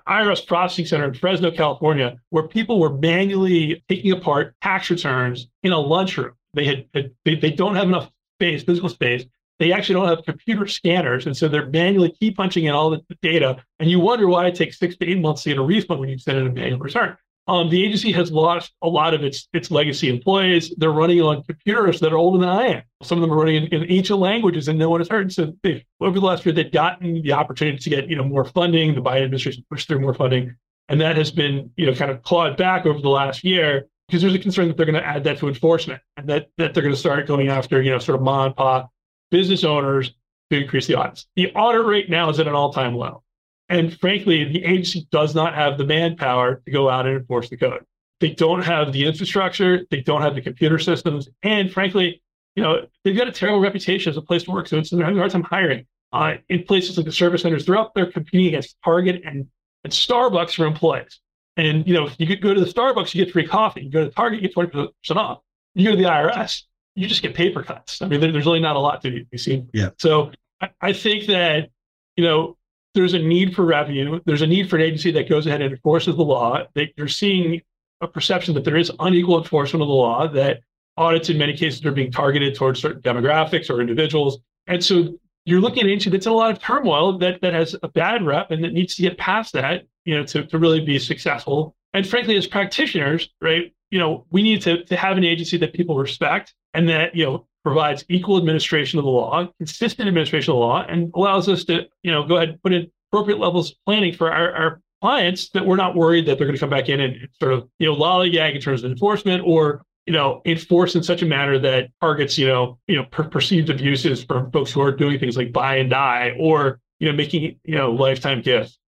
IRS 0.09 0.47
processing 0.47 0.87
center 0.87 1.04
in 1.04 1.14
Fresno, 1.14 1.50
California, 1.50 2.16
where 2.30 2.47
people 2.47 2.78
were 2.78 2.97
manually 2.97 3.85
taking 3.88 4.12
apart 4.12 4.54
tax 4.62 4.88
returns 4.90 5.49
in 5.62 5.73
a 5.73 5.78
lunchroom. 5.78 6.33
They 6.54 6.64
had 6.64 6.87
they, 6.92 7.35
they 7.35 7.50
don't 7.50 7.75
have 7.75 7.88
enough 7.88 8.11
space, 8.38 8.62
physical 8.62 8.88
space. 8.88 9.25
They 9.59 9.73
actually 9.73 9.94
don't 9.94 10.09
have 10.09 10.25
computer 10.25 10.66
scanners, 10.66 11.26
and 11.26 11.37
so 11.37 11.49
they're 11.49 11.66
manually 11.66 12.11
key 12.11 12.30
punching 12.30 12.64
in 12.64 12.75
all 12.75 12.90
the 12.90 13.02
data. 13.23 13.62
And 13.78 13.90
you 13.90 14.00
wonder 14.00 14.26
why 14.26 14.47
it 14.47 14.54
takes 14.54 14.78
six 14.78 14.97
to 14.97 15.09
eight 15.09 15.21
months 15.21 15.42
to 15.42 15.50
get 15.50 15.59
a 15.59 15.62
refund 15.62 16.00
when 16.00 16.09
you 16.09 16.18
send 16.18 16.38
in 16.38 16.47
a 16.47 16.52
manual 16.52 16.80
return. 16.80 17.16
Um, 17.46 17.68
the 17.68 17.84
agency 17.84 18.10
has 18.12 18.32
lost 18.32 18.72
a 18.80 18.88
lot 18.88 19.12
of 19.12 19.22
its 19.22 19.48
its 19.52 19.70
legacy 19.70 20.08
employees. 20.08 20.72
They're 20.78 20.90
running 20.90 21.20
on 21.20 21.42
computers 21.42 22.00
that 22.00 22.12
are 22.12 22.16
older 22.16 22.38
than 22.38 22.48
I 22.48 22.66
am. 22.68 22.82
Some 23.02 23.18
of 23.18 23.22
them 23.22 23.32
are 23.32 23.36
running 23.36 23.64
in, 23.64 23.82
in 23.82 23.90
ancient 23.90 24.18
languages, 24.18 24.68
and 24.68 24.78
no 24.78 24.88
one 24.88 25.00
has 25.00 25.08
heard. 25.08 25.30
So 25.30 25.52
over 26.00 26.20
the 26.20 26.26
last 26.26 26.46
year, 26.46 26.54
they've 26.54 26.72
gotten 26.72 27.20
the 27.20 27.32
opportunity 27.32 27.78
to 27.78 27.90
get 27.90 28.08
you 28.08 28.16
know 28.16 28.24
more 28.24 28.46
funding. 28.46 28.94
The 28.94 29.02
Biden 29.02 29.24
administration 29.24 29.64
pushed 29.70 29.88
through 29.88 30.00
more 30.00 30.14
funding, 30.14 30.56
and 30.88 31.00
that 31.02 31.16
has 31.16 31.30
been 31.30 31.70
you 31.76 31.84
know 31.84 31.94
kind 31.94 32.10
of 32.10 32.22
clawed 32.22 32.56
back 32.56 32.86
over 32.86 33.00
the 33.00 33.10
last 33.10 33.44
year 33.44 33.88
because 34.08 34.22
there's 34.22 34.34
a 34.34 34.38
concern 34.38 34.68
that 34.68 34.78
they're 34.78 34.86
going 34.86 35.00
to 35.00 35.06
add 35.06 35.24
that 35.24 35.38
to 35.38 35.48
enforcement 35.48 36.00
and 36.16 36.26
that 36.28 36.48
that 36.56 36.72
they're 36.72 36.82
going 36.82 36.94
to 36.94 37.00
start 37.00 37.26
going 37.26 37.48
after 37.48 37.82
you 37.82 37.90
know 37.90 37.98
sort 37.98 38.16
of 38.16 38.22
mom 38.22 38.46
and 38.46 38.56
pop 38.56 38.90
business 39.30 39.64
owners 39.64 40.14
to 40.50 40.62
increase 40.62 40.86
the 40.86 40.94
audits. 40.94 41.26
The 41.36 41.52
audit 41.52 41.84
rate 41.84 42.08
now 42.08 42.30
is 42.30 42.40
at 42.40 42.48
an 42.48 42.54
all 42.54 42.72
time 42.72 42.94
low. 42.94 43.22
And 43.68 43.99
frankly, 43.99 44.44
the 44.44 44.64
agency 44.64 45.06
does 45.11 45.35
not 45.35 45.54
have 45.54 45.78
the 45.78 45.85
manpower 45.85 46.62
to 46.64 46.71
go 46.71 46.88
out 46.90 47.06
and 47.06 47.16
enforce 47.16 47.49
the 47.49 47.56
code. 47.56 47.85
They 48.21 48.30
don't 48.30 48.62
have 48.62 48.92
the 48.92 49.06
infrastructure, 49.06 49.85
they 49.90 50.00
don't 50.00 50.23
have 50.23 50.35
the 50.35 50.40
computer 50.40 50.78
systems, 50.78 51.28
and 51.42 51.73
frankly, 51.73 52.23
you 52.54 52.62
know, 52.62 52.87
they've 53.02 53.16
got 53.16 53.28
a 53.28 53.33
terrible 53.33 53.61
reputation 53.61 54.11
as 54.11 54.16
a 54.16 54.23
place 54.23 54.44
to 54.44 54.52
work. 54.52 54.68
So 54.68 54.78
it's 54.78 54.90
they're 54.90 55.00
having 55.00 55.18
a 55.18 55.21
hard 55.21 55.33
time 55.33 55.42
hiring. 55.42 55.87
Uh, 56.12 56.35
in 56.49 56.62
places 56.62 56.97
like 56.97 57.06
the 57.06 57.12
service 57.12 57.42
centers, 57.42 57.66
they're 57.66 57.76
up 57.76 57.92
there 57.94 58.11
competing 58.11 58.47
against 58.49 58.76
Target 58.85 59.23
and, 59.25 59.49
and 59.83 59.92
Starbucks 59.92 60.54
for 60.54 60.64
employees. 60.64 61.21
And 61.56 61.87
you 61.87 61.94
know, 61.94 62.06
if 62.06 62.14
you 62.18 62.26
could 62.26 62.40
go 62.40 62.54
to 62.54 62.61
the 62.61 62.71
Starbucks, 62.71 63.14
you 63.14 63.25
get 63.25 63.33
free 63.33 63.47
coffee. 63.47 63.83
You 63.83 63.90
go 63.90 64.04
to 64.04 64.11
Target, 64.11 64.40
you 64.40 64.49
get 64.49 64.56
20% 64.56 65.16
off. 65.16 65.40
You 65.75 65.87
go 65.87 65.97
to 65.97 65.97
the 65.97 66.09
IRS, 66.09 66.62
you 66.94 67.09
just 67.09 67.23
get 67.23 67.35
paper 67.35 67.62
cuts. 67.62 68.00
I 68.00 68.06
mean, 68.06 68.21
there, 68.21 68.30
there's 68.30 68.47
really 68.47 68.61
not 68.61 68.76
a 68.76 68.78
lot 68.78 69.02
to 69.02 69.25
be 69.25 69.38
seen. 69.38 69.68
Yeah. 69.73 69.90
So 69.99 70.30
I, 70.61 70.71
I 70.80 70.92
think 70.92 71.26
that, 71.26 71.71
you 72.16 72.25
know, 72.25 72.56
there's 72.94 73.14
a 73.14 73.18
need 73.18 73.54
for 73.54 73.64
revenue. 73.64 74.20
There's 74.24 74.42
a 74.42 74.46
need 74.46 74.70
for 74.70 74.76
an 74.76 74.82
agency 74.82 75.10
that 75.12 75.28
goes 75.28 75.46
ahead 75.46 75.60
and 75.60 75.72
enforces 75.72 76.16
the 76.16 76.22
law. 76.22 76.62
That 76.74 76.90
you're 76.96 77.08
seeing 77.08 77.60
a 78.00 78.08
perception 78.08 78.54
that 78.54 78.64
there 78.64 78.76
is 78.76 78.90
unequal 79.00 79.38
enforcement 79.38 79.82
of 79.82 79.88
the 79.88 79.94
law, 79.94 80.28
that 80.28 80.60
audits 80.96 81.28
in 81.28 81.38
many 81.38 81.56
cases 81.56 81.84
are 81.84 81.92
being 81.92 82.12
targeted 82.12 82.54
towards 82.54 82.80
certain 82.80 83.02
demographics 83.02 83.68
or 83.68 83.80
individuals. 83.80 84.38
And 84.66 84.82
so 84.84 85.18
you're 85.44 85.60
looking 85.60 85.80
at 85.80 85.86
an 85.86 85.90
agency 85.90 86.10
that's 86.10 86.26
in 86.26 86.32
a 86.32 86.36
lot 86.36 86.50
of 86.50 86.58
turmoil 86.58 87.18
that, 87.18 87.40
that 87.42 87.52
has 87.52 87.74
a 87.82 87.88
bad 87.88 88.24
rep 88.24 88.50
and 88.50 88.62
that 88.64 88.72
needs 88.72 88.94
to 88.94 89.02
get 89.02 89.18
past 89.18 89.52
that, 89.54 89.82
you 90.04 90.16
know, 90.16 90.24
to, 90.24 90.46
to 90.46 90.58
really 90.58 90.80
be 90.80 90.98
successful. 90.98 91.74
And 91.92 92.06
frankly, 92.06 92.36
as 92.36 92.46
practitioners, 92.46 93.28
right, 93.40 93.72
you 93.90 93.98
know, 93.98 94.24
we 94.30 94.42
need 94.42 94.62
to, 94.62 94.84
to 94.84 94.96
have 94.96 95.16
an 95.16 95.24
agency 95.24 95.56
that 95.58 95.72
people 95.72 95.96
respect 95.98 96.54
and 96.72 96.88
that, 96.88 97.14
you 97.14 97.24
know, 97.24 97.46
provides 97.64 98.04
equal 98.09 98.37
administration 98.37 98.99
of 98.99 99.04
the 99.04 99.11
law, 99.11 99.49
consistent 99.59 100.06
administration 100.06 100.52
of 100.52 100.56
the 100.56 100.61
law, 100.61 100.85
and 100.87 101.11
allows 101.14 101.49
us 101.49 101.64
to, 101.64 101.87
you 102.02 102.12
know, 102.12 102.23
go 102.23 102.37
ahead 102.37 102.50
and 102.50 102.62
put 102.62 102.73
in 102.73 102.90
appropriate 103.11 103.38
levels 103.38 103.71
of 103.71 103.76
planning 103.87 104.12
for 104.12 104.30
our, 104.30 104.52
our 104.52 104.80
clients 105.00 105.49
that 105.50 105.66
we're 105.66 105.76
not 105.76 105.97
worried 105.97 106.26
that 106.26 106.38
they're 106.38 106.47
going 106.47 106.56
to 106.56 106.61
come 106.61 106.71
back 106.71 106.88
in 106.88 107.00
and 107.00 107.28
sort 107.40 107.52
of, 107.52 107.68
you 107.78 107.87
know, 107.87 107.97
lollygag 107.97 108.54
in 108.54 108.61
terms 108.61 108.85
of 108.85 108.90
enforcement 108.90 109.42
or, 109.47 109.83
you 110.06 110.12
know, 110.12 110.42
enforce 110.44 110.94
in 110.94 111.02
such 111.02 111.23
a 111.23 111.26
manner 111.26 111.59
that 111.59 111.88
targets, 112.00 112.37
you 112.37 112.47
know, 112.47 112.78
you 112.87 112.97
know, 112.97 113.04
per- 113.04 113.28
perceived 113.28 113.71
abuses 113.71 114.23
from 114.25 114.50
folks 114.50 114.71
who 114.71 114.83
are 114.83 114.92
doing 114.92 115.18
things 115.18 115.37
like 115.37 115.52
buy 115.52 115.76
and 115.76 115.90
die 115.90 116.35
or, 116.38 116.80
you 116.99 117.09
know, 117.09 117.16
making, 117.16 117.59
you 117.64 117.75
know, 117.75 117.90
lifetime 117.90 118.42
gifts. 118.42 118.78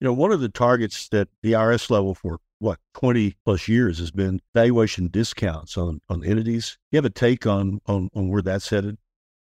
You 0.00 0.06
know, 0.06 0.12
one 0.12 0.32
of 0.32 0.40
the 0.40 0.48
targets 0.48 1.08
that 1.08 1.28
the 1.42 1.52
IRS 1.52 1.90
level 1.90 2.14
for 2.14 2.38
what 2.58 2.78
20 2.94 3.36
plus 3.44 3.68
years 3.68 3.98
has 3.98 4.10
been 4.10 4.40
valuation 4.54 5.08
discounts 5.08 5.76
on 5.76 6.00
on 6.08 6.24
entities. 6.24 6.78
You 6.90 6.96
have 6.96 7.04
a 7.04 7.10
take 7.10 7.46
on 7.46 7.80
on 7.86 8.10
on 8.14 8.28
where 8.28 8.42
that's 8.42 8.70
headed? 8.70 8.98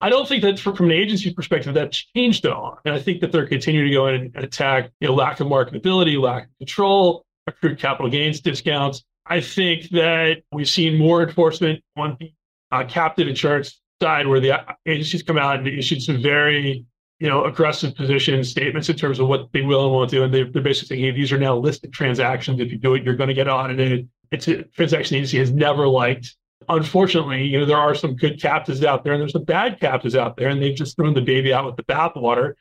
I 0.02 0.08
don't 0.08 0.26
think 0.26 0.42
that 0.42 0.58
from, 0.58 0.76
an 0.86 0.92
agency 0.92 1.32
perspective 1.32 1.74
that 1.74 1.92
changed 1.92 2.46
at 2.46 2.52
all. 2.52 2.78
And 2.86 2.94
I 2.94 2.98
think 2.98 3.20
that 3.20 3.32
they're 3.32 3.46
continuing 3.46 3.88
to 3.88 3.94
go 3.94 4.06
in 4.06 4.32
and 4.34 4.44
attack 4.44 4.90
you 5.00 5.08
know 5.08 5.14
lack 5.14 5.40
of 5.40 5.46
marketability, 5.46 6.20
lack 6.20 6.44
of 6.44 6.58
control, 6.58 7.24
accrued 7.46 7.78
capital 7.78 8.10
gains 8.10 8.40
discounts. 8.40 9.04
I 9.26 9.40
think 9.40 9.90
that 9.90 10.42
we've 10.52 10.68
seen 10.68 10.98
more 10.98 11.22
enforcement 11.22 11.82
on 11.96 12.16
the 12.18 12.32
uh, 12.72 12.84
captive 12.84 13.28
insurance 13.28 13.80
side, 14.02 14.26
where 14.26 14.40
the 14.40 14.64
agencies 14.86 15.22
come 15.22 15.38
out 15.38 15.58
and 15.58 15.68
issued 15.68 16.02
some 16.02 16.22
very 16.22 16.86
you 17.20 17.28
know, 17.28 17.44
aggressive 17.44 17.94
position 17.94 18.42
statements 18.42 18.88
in 18.88 18.96
terms 18.96 19.20
of 19.20 19.28
what 19.28 19.52
they 19.52 19.60
will 19.60 19.84
and 19.84 19.92
won't 19.92 20.10
do. 20.10 20.24
And 20.24 20.32
they, 20.32 20.40
are 20.40 20.46
basically 20.46 20.96
saying, 20.96 21.02
hey, 21.02 21.10
these 21.10 21.30
are 21.30 21.38
now 21.38 21.54
listed 21.54 21.92
transactions. 21.92 22.60
If 22.60 22.72
you 22.72 22.78
do 22.78 22.94
it, 22.94 23.04
you're 23.04 23.14
going 23.14 23.28
to 23.28 23.34
get 23.34 23.46
audited. 23.46 24.08
It's 24.32 24.48
a 24.48 24.62
transaction 24.62 25.16
agency 25.16 25.38
has 25.38 25.52
never 25.52 25.86
liked. 25.86 26.34
Unfortunately, 26.70 27.44
you 27.44 27.60
know, 27.60 27.66
there 27.66 27.76
are 27.76 27.94
some 27.94 28.16
good 28.16 28.40
captives 28.40 28.82
out 28.82 29.04
there 29.04 29.12
and 29.12 29.20
there's 29.20 29.32
some 29.32 29.44
bad 29.44 29.78
captives 29.80 30.16
out 30.16 30.36
there, 30.36 30.48
and 30.48 30.62
they've 30.62 30.76
just 30.76 30.96
thrown 30.96 31.12
the 31.12 31.20
baby 31.20 31.52
out 31.52 31.66
with 31.66 31.76
the 31.76 31.82
bathwater. 31.82 32.54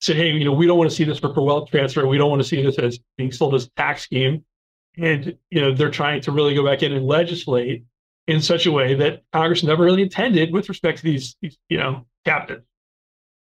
Said, 0.00 0.16
hey, 0.16 0.30
you 0.30 0.44
know, 0.44 0.52
we 0.52 0.66
don't 0.66 0.78
want 0.78 0.90
to 0.90 0.96
see 0.96 1.04
this 1.04 1.18
for, 1.18 1.32
wealth 1.32 1.70
transfer. 1.70 2.06
We 2.06 2.18
don't 2.18 2.30
want 2.30 2.40
to 2.42 2.48
see 2.48 2.62
this 2.62 2.78
as 2.78 2.98
being 3.16 3.32
sold 3.32 3.54
as 3.54 3.66
a 3.66 3.70
tax 3.70 4.02
scheme. 4.02 4.44
And, 4.98 5.36
you 5.50 5.60
know, 5.60 5.74
they're 5.74 5.90
trying 5.90 6.22
to 6.22 6.32
really 6.32 6.54
go 6.54 6.64
back 6.64 6.82
in 6.82 6.92
and 6.92 7.06
legislate 7.06 7.84
in 8.26 8.40
such 8.40 8.66
a 8.66 8.72
way 8.72 8.94
that 8.94 9.22
Congress 9.32 9.62
never 9.62 9.84
really 9.84 10.02
intended 10.02 10.52
with 10.52 10.68
respect 10.68 10.98
to 10.98 11.04
these, 11.04 11.36
these 11.40 11.58
you 11.68 11.78
know, 11.78 12.06
captives. 12.24 12.62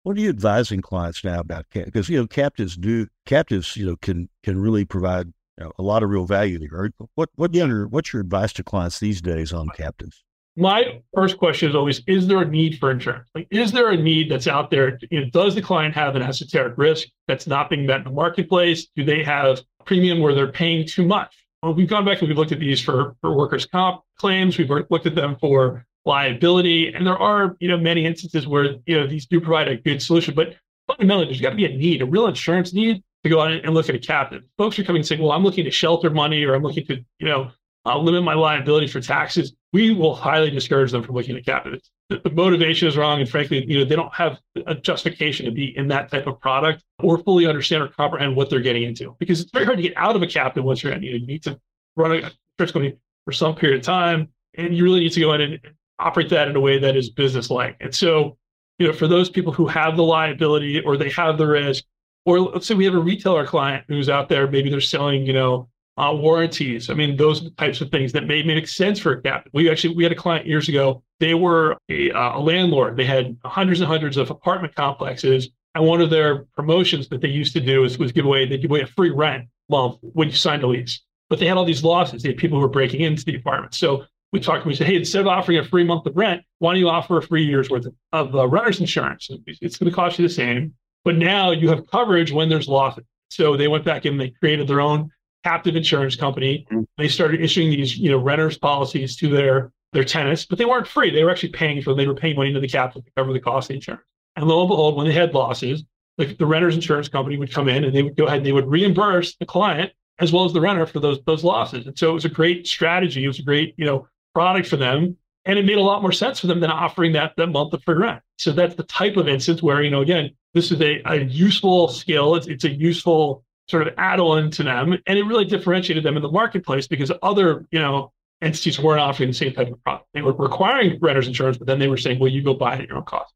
What 0.03 0.17
are 0.17 0.21
you 0.21 0.29
advising 0.29 0.81
clients 0.81 1.23
now 1.23 1.39
about 1.39 1.65
because 1.73 2.09
you 2.09 2.19
know 2.19 2.27
captives 2.27 2.75
do 2.75 3.07
captives 3.25 3.75
you 3.77 3.85
know 3.85 3.95
can 3.95 4.29
can 4.43 4.59
really 4.59 4.85
provide 4.85 5.27
you 5.57 5.65
know, 5.65 5.71
a 5.77 5.83
lot 5.83 6.03
of 6.03 6.09
real 6.09 6.25
value 6.25 6.59
there. 6.59 6.91
What 7.15 7.29
what 7.35 7.53
your 7.53 7.87
what's 7.87 8.13
your 8.13 8.21
advice 8.21 8.53
to 8.53 8.63
clients 8.63 8.99
these 8.99 9.21
days 9.21 9.53
on 9.53 9.69
captives? 9.69 10.23
My 10.55 11.01
first 11.15 11.37
question 11.37 11.69
is 11.69 11.75
always: 11.75 12.01
Is 12.07 12.27
there 12.27 12.41
a 12.41 12.47
need 12.47 12.77
for 12.77 12.91
insurance? 12.91 13.29
Like, 13.33 13.47
is 13.49 13.71
there 13.71 13.89
a 13.89 13.97
need 13.97 14.29
that's 14.29 14.47
out 14.47 14.71
there? 14.71 14.99
You 15.09 15.21
know, 15.21 15.29
does 15.31 15.55
the 15.55 15.61
client 15.61 15.95
have 15.95 16.15
an 16.15 16.21
esoteric 16.21 16.77
risk 16.77 17.07
that's 17.27 17.47
not 17.47 17.69
being 17.69 17.85
met 17.85 17.99
in 17.99 18.03
the 18.03 18.11
marketplace? 18.11 18.87
Do 18.95 19.03
they 19.03 19.23
have 19.23 19.61
premium 19.85 20.19
where 20.19 20.35
they're 20.35 20.51
paying 20.51 20.85
too 20.87 21.05
much? 21.05 21.33
Well, 21.61 21.73
we've 21.73 21.87
gone 21.87 22.05
back 22.05 22.19
and 22.19 22.27
we've 22.27 22.37
looked 22.37 22.51
at 22.51 22.59
these 22.59 22.81
for, 22.81 23.15
for 23.21 23.35
workers' 23.35 23.65
comp 23.65 24.01
claims. 24.17 24.57
We've 24.57 24.69
looked 24.69 25.05
at 25.05 25.15
them 25.15 25.37
for 25.39 25.85
liability. 26.05 26.93
And 26.93 27.05
there 27.05 27.17
are, 27.17 27.55
you 27.59 27.67
know, 27.67 27.77
many 27.77 28.05
instances 28.05 28.47
where, 28.47 28.75
you 28.85 28.99
know, 28.99 29.07
these 29.07 29.25
do 29.25 29.39
provide 29.39 29.67
a 29.67 29.77
good 29.77 30.01
solution, 30.01 30.35
but 30.35 30.55
fundamentally 30.87 31.25
there's 31.25 31.41
got 31.41 31.51
to 31.51 31.55
be 31.55 31.65
a 31.65 31.75
need, 31.75 32.01
a 32.01 32.05
real 32.05 32.27
insurance 32.27 32.73
need 32.73 33.03
to 33.23 33.29
go 33.29 33.41
out 33.41 33.51
and 33.51 33.73
look 33.73 33.89
at 33.89 33.95
a 33.95 33.99
captive. 33.99 34.43
Folks 34.57 34.77
are 34.79 34.83
coming 34.83 34.99
and 34.99 35.07
saying, 35.07 35.21
well, 35.21 35.31
I'm 35.31 35.43
looking 35.43 35.63
to 35.65 35.71
shelter 35.71 36.09
money 36.09 36.43
or 36.43 36.55
I'm 36.55 36.63
looking 36.63 36.85
to, 36.87 37.03
you 37.19 37.27
know, 37.27 37.51
uh, 37.85 37.97
limit 37.97 38.23
my 38.23 38.33
liability 38.33 38.87
for 38.87 39.01
taxes. 39.01 39.53
We 39.73 39.93
will 39.93 40.15
highly 40.15 40.49
discourage 40.49 40.91
them 40.91 41.03
from 41.03 41.15
looking 41.15 41.35
at 41.35 41.45
captives. 41.45 41.91
The, 42.09 42.19
the 42.19 42.29
motivation 42.29 42.87
is 42.87 42.95
wrong. 42.95 43.19
And 43.19 43.29
frankly, 43.29 43.65
you 43.65 43.79
know, 43.79 43.85
they 43.85 43.95
don't 43.95 44.13
have 44.13 44.39
a 44.65 44.75
justification 44.75 45.45
to 45.45 45.51
be 45.51 45.75
in 45.77 45.87
that 45.89 46.09
type 46.09 46.27
of 46.27 46.39
product 46.39 46.83
or 46.99 47.17
fully 47.17 47.45
understand 47.45 47.83
or 47.83 47.89
comprehend 47.89 48.35
what 48.35 48.49
they're 48.49 48.61
getting 48.61 48.83
into 48.83 49.15
because 49.19 49.41
it's 49.41 49.51
very 49.51 49.65
hard 49.65 49.77
to 49.77 49.83
get 49.83 49.97
out 49.97 50.15
of 50.15 50.21
a 50.21 50.27
captive 50.27 50.63
once 50.63 50.83
you're 50.83 50.93
in. 50.93 51.03
You 51.03 51.25
need 51.25 51.43
to 51.43 51.59
run 51.95 52.11
a 52.11 52.15
insurance 52.15 52.71
company 52.71 52.97
for 53.25 53.31
some 53.31 53.55
period 53.55 53.79
of 53.79 53.85
time. 53.85 54.29
And 54.55 54.75
you 54.75 54.83
really 54.83 54.99
need 54.99 55.13
to 55.13 55.19
go 55.19 55.33
in 55.33 55.41
and 55.41 55.59
operate 56.03 56.29
that 56.29 56.47
in 56.47 56.55
a 56.55 56.59
way 56.59 56.79
that 56.79 56.95
is 56.95 57.09
business 57.09 57.49
like. 57.49 57.77
And 57.79 57.93
so, 57.93 58.37
you 58.79 58.87
know, 58.87 58.93
for 58.93 59.07
those 59.07 59.29
people 59.29 59.53
who 59.53 59.67
have 59.67 59.95
the 59.95 60.03
liability 60.03 60.81
or 60.81 60.97
they 60.97 61.09
have 61.11 61.37
the 61.37 61.47
risk, 61.47 61.83
or 62.25 62.39
let's 62.39 62.65
say 62.65 62.75
we 62.75 62.85
have 62.85 62.95
a 62.95 62.99
retailer 62.99 63.45
client 63.45 63.85
who's 63.87 64.09
out 64.09 64.29
there, 64.29 64.49
maybe 64.49 64.69
they're 64.69 64.81
selling, 64.81 65.25
you 65.25 65.33
know, 65.33 65.69
uh, 65.97 66.11
warranties. 66.15 66.89
I 66.89 66.93
mean, 66.93 67.17
those 67.17 67.51
types 67.53 67.81
of 67.81 67.91
things 67.91 68.11
that 68.13 68.25
may 68.25 68.41
make 68.43 68.67
sense 68.67 68.99
for 68.99 69.13
a 69.13 69.21
captive. 69.21 69.51
We 69.53 69.69
actually 69.69 69.95
we 69.95 70.03
had 70.03 70.11
a 70.11 70.15
client 70.15 70.47
years 70.47 70.67
ago. 70.69 71.03
They 71.19 71.33
were 71.33 71.77
a, 71.89 72.11
uh, 72.11 72.39
a 72.39 72.41
landlord. 72.41 72.97
They 72.97 73.05
had 73.05 73.37
hundreds 73.45 73.79
and 73.79 73.87
hundreds 73.87 74.17
of 74.17 74.31
apartment 74.31 74.75
complexes, 74.75 75.49
and 75.75 75.85
one 75.85 76.01
of 76.01 76.09
their 76.09 76.45
promotions 76.55 77.09
that 77.09 77.21
they 77.21 77.27
used 77.27 77.53
to 77.53 77.59
do 77.59 77.81
was, 77.81 77.97
was 77.97 78.11
give 78.11 78.25
away 78.25 78.47
they 78.47 78.57
give 78.57 78.71
away 78.71 78.81
a 78.81 78.87
free 78.87 79.11
rent 79.11 79.47
month 79.69 79.97
when 80.01 80.29
you 80.29 80.35
signed 80.35 80.63
a 80.63 80.67
lease. 80.67 81.01
But 81.29 81.39
they 81.39 81.45
had 81.45 81.57
all 81.57 81.65
these 81.65 81.83
losses. 81.83 82.23
They 82.23 82.29
had 82.29 82.37
people 82.37 82.57
who 82.57 82.63
were 82.63 82.69
breaking 82.69 83.01
into 83.01 83.23
the 83.23 83.35
apartment. 83.35 83.73
So 83.73 84.05
we 84.33 84.39
talked, 84.39 84.65
we 84.65 84.73
said, 84.73 84.87
hey, 84.87 84.95
instead 84.95 85.21
of 85.21 85.27
offering 85.27 85.59
a 85.59 85.63
free 85.63 85.83
month 85.83 86.07
of 86.07 86.17
rent, 86.17 86.41
why 86.57 86.73
don't 86.73 86.79
you 86.79 86.89
offer 86.89 87.17
a 87.19 87.21
free 87.21 87.45
year's 87.45 87.69
worth 87.69 87.85
of, 87.85 87.93
of 88.11 88.35
uh, 88.35 88.47
renter's 88.47 88.79
insurance? 88.79 89.29
It's 89.45 89.77
going 89.77 89.89
to 89.89 89.95
cost 89.95 90.17
you 90.17 90.27
the 90.27 90.33
same, 90.33 90.73
but 91.05 91.15
now 91.15 91.51
you 91.51 91.69
have 91.69 91.85
coverage 91.87 92.31
when 92.31 92.49
there's 92.49 92.67
losses. 92.67 93.05
So 93.29 93.55
they 93.55 93.67
went 93.67 93.85
back 93.85 94.05
and 94.05 94.19
they 94.19 94.31
created 94.31 94.67
their 94.67 94.81
own 94.81 95.11
captive 95.43 95.75
insurance 95.75 96.15
company. 96.15 96.65
Mm-hmm. 96.71 96.81
They 96.97 97.07
started 97.07 97.41
issuing 97.41 97.69
these, 97.69 97.95
you 97.95 98.09
know, 98.09 98.17
renters 98.17 98.57
policies 98.57 99.15
to 99.17 99.29
their 99.29 99.71
their 99.93 100.03
tenants, 100.03 100.43
but 100.45 100.57
they 100.57 100.65
weren't 100.65 100.87
free. 100.87 101.11
They 101.11 101.23
were 101.23 101.29
actually 101.29 101.49
paying 101.49 101.79
for 101.83 101.91
them. 101.91 101.97
They 101.99 102.07
were 102.07 102.15
paying 102.15 102.35
money 102.35 102.51
to 102.51 102.59
the 102.59 102.67
captive 102.67 103.05
to 103.05 103.11
cover 103.15 103.31
the 103.31 103.39
cost 103.39 103.65
of 103.65 103.67
the 103.69 103.75
insurance. 103.75 104.03
And 104.35 104.47
lo 104.47 104.61
and 104.61 104.67
behold, 104.67 104.97
when 104.97 105.05
they 105.05 105.13
had 105.13 105.35
losses, 105.35 105.83
the, 106.17 106.25
the 106.25 106.47
renter's 106.47 106.73
insurance 106.73 107.07
company 107.07 107.37
would 107.37 107.53
come 107.53 107.69
in 107.69 107.83
and 107.83 107.93
they 107.93 108.01
would 108.01 108.17
go 108.17 108.25
ahead 108.25 108.37
and 108.37 108.45
they 108.45 108.51
would 108.51 108.67
reimburse 108.67 109.35
the 109.35 109.45
client 109.45 109.91
as 110.19 110.33
well 110.33 110.45
as 110.45 110.53
the 110.53 110.61
renter 110.61 110.87
for 110.87 110.99
those 110.99 111.19
those 111.27 111.43
losses. 111.43 111.85
And 111.85 111.95
so 111.97 112.09
it 112.09 112.13
was 112.13 112.25
a 112.25 112.29
great 112.29 112.65
strategy. 112.65 113.23
It 113.23 113.27
was 113.27 113.39
a 113.39 113.43
great, 113.43 113.75
you 113.77 113.85
know, 113.85 114.07
product 114.33 114.67
for 114.67 114.77
them. 114.77 115.17
And 115.45 115.59
it 115.59 115.65
made 115.65 115.77
a 115.77 115.81
lot 115.81 116.01
more 116.01 116.13
sense 116.13 116.39
for 116.39 116.47
them 116.47 116.61
than 116.61 116.71
offering 116.71 117.11
that, 117.13 117.33
that 117.35 117.47
month 117.47 117.73
of 117.73 117.83
free 117.83 117.95
rent. 117.95 118.21
So 118.37 118.53
that's 118.53 118.75
the 118.75 118.83
type 118.83 119.17
of 119.17 119.27
instance 119.27 119.61
where, 119.61 119.81
you 119.81 119.91
know, 119.91 120.01
again, 120.01 120.31
this 120.53 120.71
is 120.71 120.79
a, 120.81 121.01
a 121.05 121.23
useful 121.25 121.89
skill. 121.89 122.35
It's, 122.35 122.47
it's 122.47 122.63
a 122.63 122.69
useful 122.69 123.43
sort 123.67 123.87
of 123.87 123.93
add-on 123.97 124.51
to 124.51 124.63
them, 124.63 124.93
and 125.07 125.17
it 125.17 125.23
really 125.23 125.45
differentiated 125.45 126.03
them 126.03 126.15
in 126.15 126.21
the 126.21 126.31
marketplace 126.31 126.87
because 126.87 127.11
other, 127.21 127.65
you 127.71 127.79
know, 127.79 128.11
entities 128.41 128.79
weren't 128.79 128.99
offering 128.99 129.29
the 129.29 129.33
same 129.33 129.53
type 129.53 129.71
of 129.71 129.83
product. 129.83 130.05
They 130.13 130.21
were 130.21 130.33
requiring 130.33 130.99
renters 130.99 131.27
insurance, 131.27 131.57
but 131.57 131.67
then 131.67 131.79
they 131.79 131.87
were 131.87 131.97
saying, 131.97 132.19
"Well, 132.19 132.29
you 132.29 132.43
go 132.43 132.53
buy 132.53 132.75
it 132.75 132.81
at 132.81 132.87
your 132.89 132.97
own 132.97 133.05
cost." 133.05 133.33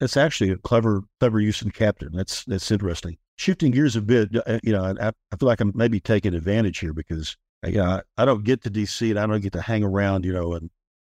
That's 0.00 0.16
actually 0.16 0.50
a 0.50 0.56
clever, 0.56 1.02
clever 1.20 1.40
use 1.40 1.62
of 1.62 1.72
captive. 1.72 2.12
That's 2.12 2.44
that's 2.44 2.70
interesting. 2.70 3.18
Shifting 3.36 3.70
gears 3.70 3.94
a 3.94 4.02
bit, 4.02 4.30
uh, 4.46 4.58
you 4.62 4.72
know, 4.72 4.82
I, 5.00 5.08
I 5.08 5.36
feel 5.36 5.46
like 5.46 5.60
I'm 5.60 5.72
maybe 5.74 6.00
taking 6.00 6.34
advantage 6.34 6.78
here 6.80 6.92
because 6.92 7.36
know, 7.70 7.84
I, 7.84 8.02
I 8.18 8.24
don't 8.24 8.44
get 8.44 8.62
to 8.62 8.70
DC 8.70 9.08
and 9.10 9.18
I 9.18 9.26
don't 9.26 9.40
get 9.40 9.52
to 9.52 9.62
hang 9.62 9.84
around, 9.84 10.24
you 10.24 10.32
know, 10.32 10.54
and 10.54 10.70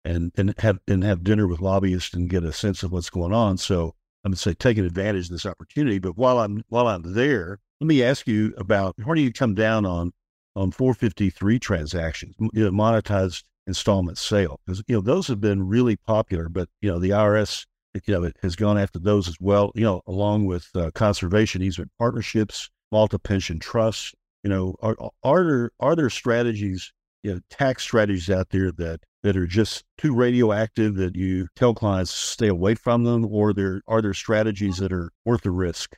and 0.05 0.31
and 0.37 0.53
have 0.59 0.79
and 0.87 1.03
have 1.03 1.23
dinner 1.23 1.47
with 1.47 1.59
lobbyists 1.59 2.13
and 2.13 2.29
get 2.29 2.43
a 2.43 2.53
sense 2.53 2.83
of 2.83 2.91
what's 2.91 3.09
going 3.09 3.33
on. 3.33 3.57
So 3.57 3.95
I'm 4.23 4.31
gonna 4.31 4.37
say 4.37 4.53
taking 4.53 4.85
advantage 4.85 5.25
of 5.25 5.31
this 5.31 5.45
opportunity. 5.45 5.99
But 5.99 6.17
while 6.17 6.39
I'm 6.39 6.63
while 6.69 6.87
I'm 6.87 7.13
there, 7.13 7.59
let 7.81 7.87
me 7.87 8.03
ask 8.03 8.27
you 8.27 8.53
about 8.57 8.95
where 9.03 9.15
do 9.15 9.21
you 9.21 9.33
come 9.33 9.53
down 9.53 9.85
on 9.85 10.13
on 10.55 10.71
453 10.71 11.59
transactions, 11.59 12.35
you 12.39 12.63
know, 12.63 12.71
monetized 12.71 13.43
installment 13.67 14.17
sale? 14.17 14.59
Because 14.65 14.83
you 14.87 14.95
know 14.95 15.01
those 15.01 15.27
have 15.27 15.41
been 15.41 15.67
really 15.67 15.97
popular, 15.97 16.49
but 16.49 16.69
you 16.81 16.89
know 16.89 16.99
the 16.99 17.11
IRS 17.11 17.65
you 18.05 18.13
know 18.13 18.23
it 18.23 18.37
has 18.41 18.55
gone 18.55 18.77
after 18.77 18.99
those 18.99 19.27
as 19.27 19.37
well. 19.39 19.71
You 19.75 19.83
know, 19.83 20.01
along 20.07 20.45
with 20.45 20.69
uh, 20.75 20.91
conservation 20.91 21.61
easement 21.61 21.91
partnerships, 21.99 22.69
multi 22.91 23.17
pension 23.17 23.59
trusts. 23.59 24.13
You 24.47 24.53
know, 24.53 24.75
are 24.81 24.95
are 25.23 25.43
there 25.43 25.71
are 25.81 25.93
there 25.93 26.09
strategies, 26.09 26.93
you 27.21 27.33
know, 27.33 27.41
tax 27.49 27.83
strategies 27.83 28.29
out 28.29 28.47
there 28.51 28.71
that 28.71 29.01
that 29.21 29.35
are 29.35 29.45
just 29.45 29.83
too 29.97 30.15
radioactive 30.15 30.95
that 30.95 31.17
you 31.17 31.49
tell 31.57 31.73
clients 31.73 32.13
stay 32.13 32.47
away 32.47 32.75
from 32.75 33.03
them, 33.03 33.25
or 33.25 33.51
there 33.51 33.81
are 33.89 34.01
there 34.01 34.13
strategies 34.13 34.77
that 34.77 34.93
are 34.93 35.11
worth 35.25 35.41
the 35.41 35.51
risk? 35.51 35.97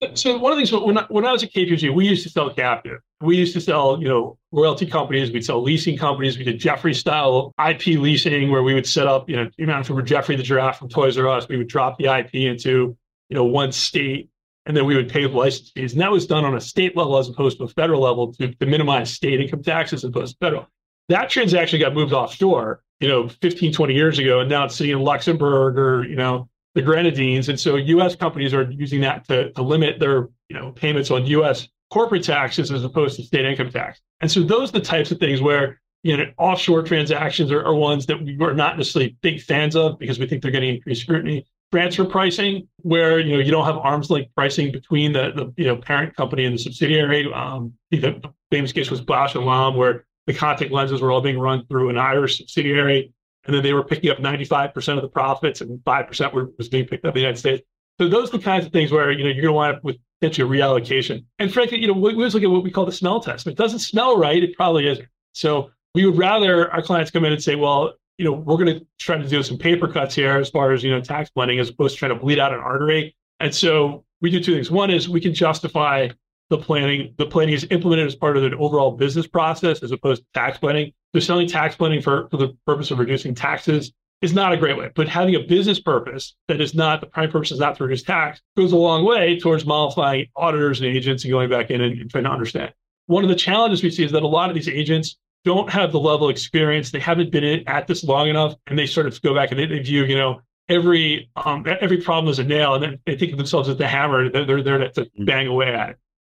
Uh, 0.00 0.14
so 0.14 0.38
one 0.38 0.52
of 0.52 0.58
the 0.58 0.64
things 0.64 0.80
when 0.80 0.96
I, 0.96 1.06
when 1.08 1.26
I 1.26 1.32
was 1.32 1.42
at 1.42 1.52
KPMG, 1.52 1.92
we 1.92 2.06
used 2.06 2.22
to 2.22 2.28
sell 2.28 2.54
captive. 2.54 3.00
We 3.20 3.36
used 3.36 3.52
to 3.54 3.60
sell, 3.60 4.00
you 4.00 4.06
know, 4.06 4.38
royalty 4.52 4.86
companies. 4.86 5.32
We'd 5.32 5.44
sell 5.44 5.60
leasing 5.60 5.98
companies. 5.98 6.38
We 6.38 6.44
did 6.44 6.60
Geoffrey 6.60 6.94
style 6.94 7.52
IP 7.58 7.98
leasing, 7.98 8.52
where 8.52 8.62
we 8.62 8.74
would 8.74 8.86
set 8.86 9.08
up, 9.08 9.28
you 9.28 9.34
know, 9.34 9.50
you 9.58 9.66
were 9.92 10.02
Geoffrey 10.02 10.36
the 10.36 10.44
giraffe 10.44 10.78
from 10.78 10.88
Toys 10.88 11.18
R 11.18 11.26
Us, 11.26 11.48
we 11.48 11.56
would 11.56 11.66
drop 11.66 11.98
the 11.98 12.16
IP 12.16 12.32
into, 12.34 12.96
you 13.28 13.34
know, 13.34 13.44
one 13.44 13.72
state, 13.72 14.30
and 14.66 14.76
then 14.76 14.86
we 14.86 14.96
would 14.96 15.08
pay 15.08 15.22
the 15.22 15.28
license 15.28 15.70
fees. 15.70 15.92
And 15.92 16.00
that 16.00 16.10
was 16.10 16.26
done 16.26 16.44
on 16.44 16.54
a 16.54 16.60
state 16.60 16.96
level 16.96 17.18
as 17.18 17.28
opposed 17.28 17.58
to 17.58 17.64
a 17.64 17.68
federal 17.68 18.00
level 18.00 18.32
to, 18.34 18.54
to 18.54 18.66
minimize 18.66 19.12
state 19.12 19.40
income 19.40 19.62
taxes 19.62 20.04
as 20.04 20.10
opposed 20.10 20.34
to 20.34 20.46
federal. 20.46 20.68
That 21.08 21.30
transaction 21.30 21.80
got 21.80 21.94
moved 21.94 22.12
offshore, 22.12 22.82
you 23.00 23.08
know, 23.08 23.28
15, 23.28 23.72
20 23.72 23.94
years 23.94 24.18
ago, 24.18 24.40
and 24.40 24.48
now 24.48 24.64
it's 24.64 24.76
sitting 24.76 24.92
in 24.92 25.02
Luxembourg 25.02 25.76
or, 25.76 26.04
you 26.04 26.16
know, 26.16 26.48
the 26.74 26.82
Grenadines. 26.82 27.48
And 27.48 27.58
so 27.58 27.76
U.S. 27.76 28.16
companies 28.16 28.54
are 28.54 28.70
using 28.70 29.00
that 29.02 29.26
to, 29.28 29.52
to 29.52 29.62
limit 29.62 29.98
their 29.98 30.28
you 30.48 30.56
know 30.56 30.72
payments 30.72 31.10
on 31.10 31.26
U.S. 31.26 31.68
corporate 31.90 32.24
taxes 32.24 32.70
as 32.70 32.84
opposed 32.84 33.16
to 33.16 33.22
state 33.22 33.44
income 33.44 33.70
tax. 33.70 34.00
And 34.20 34.30
so 34.30 34.42
those 34.42 34.70
are 34.70 34.72
the 34.72 34.80
types 34.80 35.10
of 35.10 35.18
things 35.18 35.40
where 35.40 35.80
you 36.02 36.16
know 36.16 36.24
offshore 36.38 36.82
transactions 36.82 37.52
are, 37.52 37.64
are 37.64 37.74
ones 37.74 38.06
that 38.06 38.22
we 38.22 38.38
are 38.40 38.54
not 38.54 38.76
necessarily 38.78 39.16
big 39.22 39.40
fans 39.40 39.76
of 39.76 39.98
because 39.98 40.18
we 40.18 40.26
think 40.26 40.42
they're 40.42 40.50
getting 40.50 40.76
increased 40.76 41.02
scrutiny. 41.02 41.46
Transfer 41.72 42.04
pricing, 42.04 42.68
where 42.78 43.18
you 43.18 43.32
know 43.32 43.38
you 43.38 43.50
don't 43.50 43.64
have 43.64 43.78
arms 43.78 44.10
length 44.10 44.34
pricing 44.34 44.70
between 44.70 45.12
the, 45.12 45.32
the 45.34 45.52
you 45.56 45.66
know 45.66 45.76
parent 45.76 46.14
company 46.14 46.44
and 46.44 46.54
the 46.54 46.58
subsidiary. 46.58 47.32
Um, 47.32 47.72
the 47.90 48.20
famous 48.50 48.72
case 48.72 48.90
was 48.90 49.00
Bausch 49.00 49.34
and 49.34 49.46
Lomb, 49.46 49.76
where 49.76 50.04
the 50.26 50.34
contact 50.34 50.70
lenses 50.70 51.00
were 51.00 51.10
all 51.10 51.22
being 51.22 51.38
run 51.38 51.66
through 51.66 51.88
an 51.88 51.98
Irish 51.98 52.38
subsidiary 52.38 53.12
and 53.44 53.54
then 53.54 53.62
they 53.62 53.72
were 53.72 53.84
picking 53.84 54.10
up 54.10 54.18
95% 54.18 54.96
of 54.96 55.02
the 55.02 55.08
profits 55.08 55.60
and 55.60 55.78
5% 55.80 56.32
were, 56.32 56.50
was 56.58 56.68
being 56.68 56.86
picked 56.86 57.04
up 57.04 57.10
in 57.10 57.14
the 57.14 57.20
United 57.20 57.38
States. 57.38 57.62
So 58.00 58.08
those 58.08 58.28
are 58.28 58.38
the 58.38 58.42
kinds 58.42 58.64
of 58.64 58.72
things 58.72 58.90
where, 58.90 59.10
you 59.10 59.24
know, 59.24 59.30
you're 59.30 59.42
going 59.42 59.46
to 59.46 59.52
wind 59.52 59.76
up 59.76 59.84
with 59.84 59.96
potentially 60.20 60.48
a 60.48 60.60
reallocation. 60.60 61.24
And 61.38 61.52
frankly, 61.52 61.78
you 61.78 61.88
know, 61.88 61.92
we 61.92 62.12
always 62.12 62.34
look 62.34 62.42
at 62.42 62.50
what 62.50 62.62
we 62.62 62.70
call 62.70 62.86
the 62.86 62.92
smell 62.92 63.20
test. 63.20 63.46
If 63.46 63.52
it 63.52 63.58
doesn't 63.58 63.80
smell 63.80 64.16
right, 64.16 64.42
it 64.42 64.56
probably 64.56 64.86
isn't. 64.86 65.08
So 65.32 65.70
we 65.94 66.06
would 66.06 66.16
rather 66.16 66.70
our 66.70 66.82
clients 66.82 67.10
come 67.10 67.24
in 67.24 67.32
and 67.32 67.42
say, 67.42 67.56
well, 67.56 67.94
you 68.18 68.24
know, 68.24 68.32
we're 68.32 68.56
going 68.56 68.78
to 68.78 68.86
try 68.98 69.16
to 69.16 69.28
do 69.28 69.42
some 69.42 69.58
paper 69.58 69.88
cuts 69.88 70.14
here 70.14 70.36
as 70.36 70.50
far 70.50 70.72
as, 70.72 70.82
you 70.82 70.90
know, 70.90 71.00
tax 71.00 71.30
planning 71.30 71.58
as 71.58 71.68
opposed 71.68 71.94
to 71.94 71.98
trying 71.98 72.16
to 72.16 72.20
bleed 72.20 72.38
out 72.38 72.52
an 72.52 72.60
artery. 72.60 73.16
And 73.40 73.54
so 73.54 74.04
we 74.20 74.30
do 74.30 74.42
two 74.42 74.54
things. 74.54 74.70
One 74.70 74.90
is 74.90 75.08
we 75.08 75.20
can 75.20 75.34
justify 75.34 76.08
the 76.50 76.58
planning. 76.58 77.14
The 77.16 77.26
planning 77.26 77.54
is 77.54 77.66
implemented 77.70 78.06
as 78.06 78.14
part 78.14 78.36
of 78.36 78.42
the 78.42 78.56
overall 78.56 78.92
business 78.92 79.26
process 79.26 79.82
as 79.82 79.90
opposed 79.90 80.22
to 80.22 80.26
tax 80.34 80.58
planning. 80.58 80.92
So 81.14 81.20
selling 81.20 81.48
tax 81.48 81.74
planning 81.74 82.00
for, 82.00 82.28
for 82.30 82.36
the 82.36 82.56
purpose 82.66 82.90
of 82.90 82.98
reducing 82.98 83.34
taxes 83.34 83.92
is 84.22 84.32
not 84.32 84.52
a 84.52 84.56
great 84.56 84.78
way. 84.78 84.90
But 84.94 85.08
having 85.08 85.34
a 85.34 85.40
business 85.40 85.80
purpose 85.80 86.34
that 86.48 86.60
is 86.60 86.74
not 86.74 87.00
the 87.00 87.08
prime 87.08 87.30
purpose 87.30 87.50
is 87.50 87.58
not 87.58 87.76
to 87.76 87.84
reduce 87.84 88.02
tax 88.02 88.40
goes 88.56 88.72
a 88.72 88.76
long 88.76 89.04
way 89.04 89.38
towards 89.38 89.66
mollifying 89.66 90.26
auditors 90.36 90.80
and 90.80 90.88
agents 90.88 91.24
and 91.24 91.32
going 91.32 91.50
back 91.50 91.70
in 91.70 91.80
and, 91.80 92.00
and 92.00 92.10
trying 92.10 92.24
to 92.24 92.30
understand. 92.30 92.72
One 93.06 93.24
of 93.24 93.28
the 93.28 93.36
challenges 93.36 93.82
we 93.82 93.90
see 93.90 94.04
is 94.04 94.12
that 94.12 94.22
a 94.22 94.28
lot 94.28 94.48
of 94.48 94.54
these 94.54 94.68
agents 94.68 95.18
don't 95.44 95.70
have 95.70 95.92
the 95.92 96.00
level 96.00 96.28
of 96.28 96.30
experience. 96.30 96.90
They 96.90 97.00
haven't 97.00 97.32
been 97.32 97.64
at 97.66 97.86
this 97.86 98.04
long 98.04 98.28
enough, 98.28 98.54
and 98.66 98.78
they 98.78 98.86
sort 98.86 99.06
of 99.06 99.20
go 99.22 99.34
back 99.34 99.50
and 99.50 99.58
they, 99.58 99.66
they 99.66 99.80
view, 99.80 100.04
you 100.04 100.16
know, 100.16 100.40
every 100.68 101.30
um, 101.36 101.64
every 101.80 101.98
problem 101.98 102.30
as 102.30 102.38
a 102.38 102.44
nail, 102.44 102.74
and 102.74 102.82
then 102.82 102.98
they 103.06 103.16
think 103.16 103.32
of 103.32 103.38
themselves 103.38 103.68
as 103.68 103.76
the 103.76 103.88
hammer. 103.88 104.30
They're, 104.30 104.44
they're 104.44 104.62
there 104.62 104.78
to, 104.78 104.90
to 104.92 105.04
mm. 105.04 105.26
bang 105.26 105.46
away 105.46 105.74
at 105.74 105.90
it. 105.90 105.96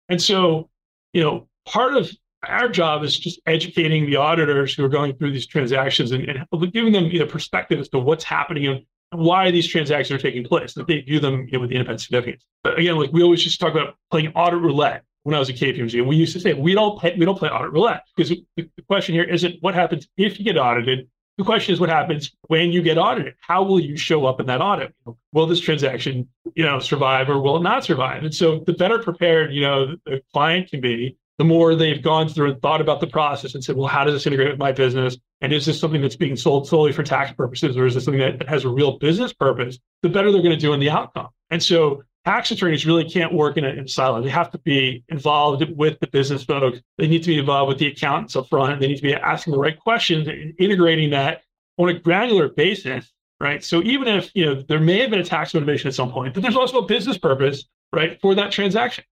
And 0.09 0.21
so, 0.21 0.69
you 1.13 1.23
know, 1.23 1.47
part 1.65 1.95
of 1.95 2.09
our 2.47 2.67
job 2.67 3.03
is 3.03 3.17
just 3.17 3.39
educating 3.45 4.05
the 4.05 4.17
auditors 4.17 4.73
who 4.73 4.83
are 4.83 4.89
going 4.89 5.15
through 5.15 5.31
these 5.31 5.47
transactions 5.47 6.11
and, 6.11 6.27
and 6.29 6.73
giving 6.73 6.91
them 6.91 7.05
you 7.05 7.19
know, 7.19 7.25
perspective 7.25 7.79
as 7.79 7.89
to 7.89 7.99
what's 7.99 8.23
happening 8.23 8.67
and 8.67 8.85
why 9.11 9.49
these 9.51 9.67
transactions 9.67 10.19
are 10.19 10.21
taking 10.21 10.43
place, 10.43 10.73
that 10.73 10.87
they 10.87 10.99
view 11.01 11.19
them 11.19 11.45
you 11.47 11.53
know, 11.53 11.59
with 11.61 11.69
the 11.69 11.75
independent 11.75 12.01
significance. 12.01 12.45
But 12.63 12.79
again, 12.79 12.97
like 12.97 13.13
we 13.13 13.23
always 13.23 13.43
just 13.43 13.59
talk 13.59 13.71
about 13.71 13.95
playing 14.11 14.33
audit 14.35 14.59
roulette 14.59 15.03
when 15.23 15.35
I 15.35 15.39
was 15.39 15.49
at 15.49 15.55
KPMG, 15.55 15.99
and 15.99 16.07
we 16.07 16.15
used 16.15 16.33
to 16.33 16.39
say 16.39 16.53
we 16.53 16.73
don't 16.73 16.99
play, 16.99 17.15
we 17.17 17.25
don't 17.25 17.37
play 17.37 17.49
audit 17.49 17.71
roulette 17.71 18.03
because 18.15 18.37
the, 18.55 18.69
question 18.87 19.15
here 19.15 19.23
isn't 19.23 19.55
what 19.61 19.73
happens 19.73 20.07
if 20.17 20.37
you 20.37 20.45
get 20.45 20.57
audited. 20.57 21.07
The 21.37 21.43
question 21.43 21.73
is 21.73 21.79
what 21.79 21.89
happens 21.89 22.31
when 22.47 22.71
you 22.71 22.83
get 22.83 22.97
audited. 22.97 23.33
How 23.39 23.63
will 23.63 23.79
you 23.79 23.97
show 23.97 24.25
up 24.25 24.39
in 24.39 24.45
that 24.47 24.61
audit? 24.61 24.93
Will 25.31 25.47
this 25.47 25.59
transaction, 25.59 26.27
you 26.53 26.63
know, 26.63 26.77
survive 26.77 27.27
or 27.29 27.41
will 27.41 27.57
it 27.57 27.63
not 27.63 27.83
survive? 27.83 28.23
And 28.23 28.35
so 28.35 28.59
the 28.59 28.73
better 28.73 28.99
prepared, 28.99 29.51
you 29.51 29.61
know, 29.61 29.95
the 30.05 30.21
client 30.31 30.69
can 30.69 30.79
be, 30.79 31.17
the 31.39 31.43
more 31.43 31.73
they've 31.73 32.03
gone 32.03 32.29
through 32.29 32.51
and 32.51 32.61
thought 32.61 32.81
about 32.81 32.99
the 32.99 33.07
process 33.07 33.55
and 33.55 33.63
said, 33.63 33.75
well, 33.75 33.87
how 33.87 34.03
does 34.03 34.13
this 34.13 34.27
integrate 34.27 34.51
with 34.51 34.59
my 34.59 34.71
business? 34.71 35.17
And 35.41 35.51
is 35.51 35.65
this 35.65 35.79
something 35.79 36.01
that's 36.01 36.15
being 36.15 36.35
sold 36.35 36.67
solely 36.67 36.91
for 36.91 37.01
tax 37.01 37.31
purposes 37.33 37.75
or 37.75 37.87
is 37.87 37.95
this 37.95 38.05
something 38.05 38.21
that 38.21 38.47
has 38.47 38.63
a 38.63 38.69
real 38.69 38.99
business 38.99 39.33
purpose? 39.33 39.79
The 40.03 40.09
better 40.09 40.31
they're 40.31 40.43
going 40.43 40.55
to 40.55 40.61
do 40.61 40.73
in 40.73 40.79
the 40.79 40.91
outcome. 40.91 41.29
And 41.49 41.63
so 41.63 42.03
tax 42.25 42.51
attorneys 42.51 42.85
really 42.85 43.09
can't 43.09 43.33
work 43.33 43.57
in 43.57 43.65
a, 43.65 43.69
in 43.69 43.87
silo. 43.87 44.21
They 44.21 44.29
have 44.29 44.51
to 44.51 44.57
be 44.59 45.03
involved 45.09 45.63
with 45.75 45.99
the 45.99 46.07
business 46.07 46.43
folks. 46.43 46.79
They 46.97 47.07
need 47.07 47.23
to 47.23 47.27
be 47.27 47.39
involved 47.39 47.69
with 47.69 47.77
the 47.79 47.87
accountants 47.87 48.35
up 48.35 48.49
front. 48.49 48.79
They 48.79 48.87
need 48.87 48.97
to 48.97 49.01
be 49.01 49.13
asking 49.13 49.53
the 49.53 49.59
right 49.59 49.77
questions 49.77 50.27
and 50.27 50.53
integrating 50.59 51.09
that 51.11 51.41
on 51.77 51.89
a 51.89 51.93
granular 51.93 52.49
basis, 52.49 53.11
right? 53.39 53.63
So 53.63 53.81
even 53.83 54.07
if, 54.07 54.31
you 54.33 54.45
know, 54.45 54.63
there 54.67 54.79
may 54.79 54.99
have 54.99 55.09
been 55.09 55.19
a 55.19 55.23
tax 55.23 55.53
motivation 55.53 55.87
at 55.87 55.95
some 55.95 56.11
point, 56.11 56.33
but 56.33 56.43
there's 56.43 56.55
also 56.55 56.79
a 56.79 56.85
business 56.85 57.17
purpose, 57.17 57.65
right, 57.91 58.19
for 58.21 58.35
that 58.35 58.51
transaction. 58.51 59.03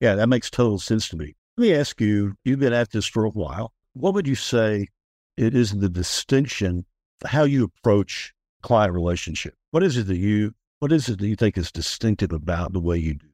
Yeah, 0.00 0.14
that 0.16 0.28
makes 0.28 0.50
total 0.50 0.78
sense 0.78 1.08
to 1.08 1.16
me. 1.16 1.36
Let 1.56 1.62
me 1.62 1.74
ask 1.74 2.00
you, 2.00 2.34
you've 2.44 2.60
been 2.60 2.72
at 2.72 2.90
this 2.90 3.06
for 3.06 3.24
a 3.24 3.30
while. 3.30 3.72
What 3.94 4.14
would 4.14 4.28
you 4.28 4.34
say 4.34 4.88
it 5.36 5.54
is 5.54 5.72
the 5.72 5.88
distinction, 5.88 6.84
how 7.24 7.44
you 7.44 7.64
approach 7.64 8.32
client 8.62 8.92
relationship? 8.92 9.54
What 9.70 9.82
is 9.82 9.96
it 9.96 10.06
that 10.06 10.16
you, 10.16 10.54
what 10.80 10.92
is 10.92 11.08
it 11.08 11.18
that 11.18 11.26
you 11.26 11.36
think 11.36 11.58
is 11.58 11.72
distinctive 11.72 12.32
about 12.32 12.72
the 12.72 12.80
way 12.80 12.98
you 12.98 13.14
do? 13.14 13.26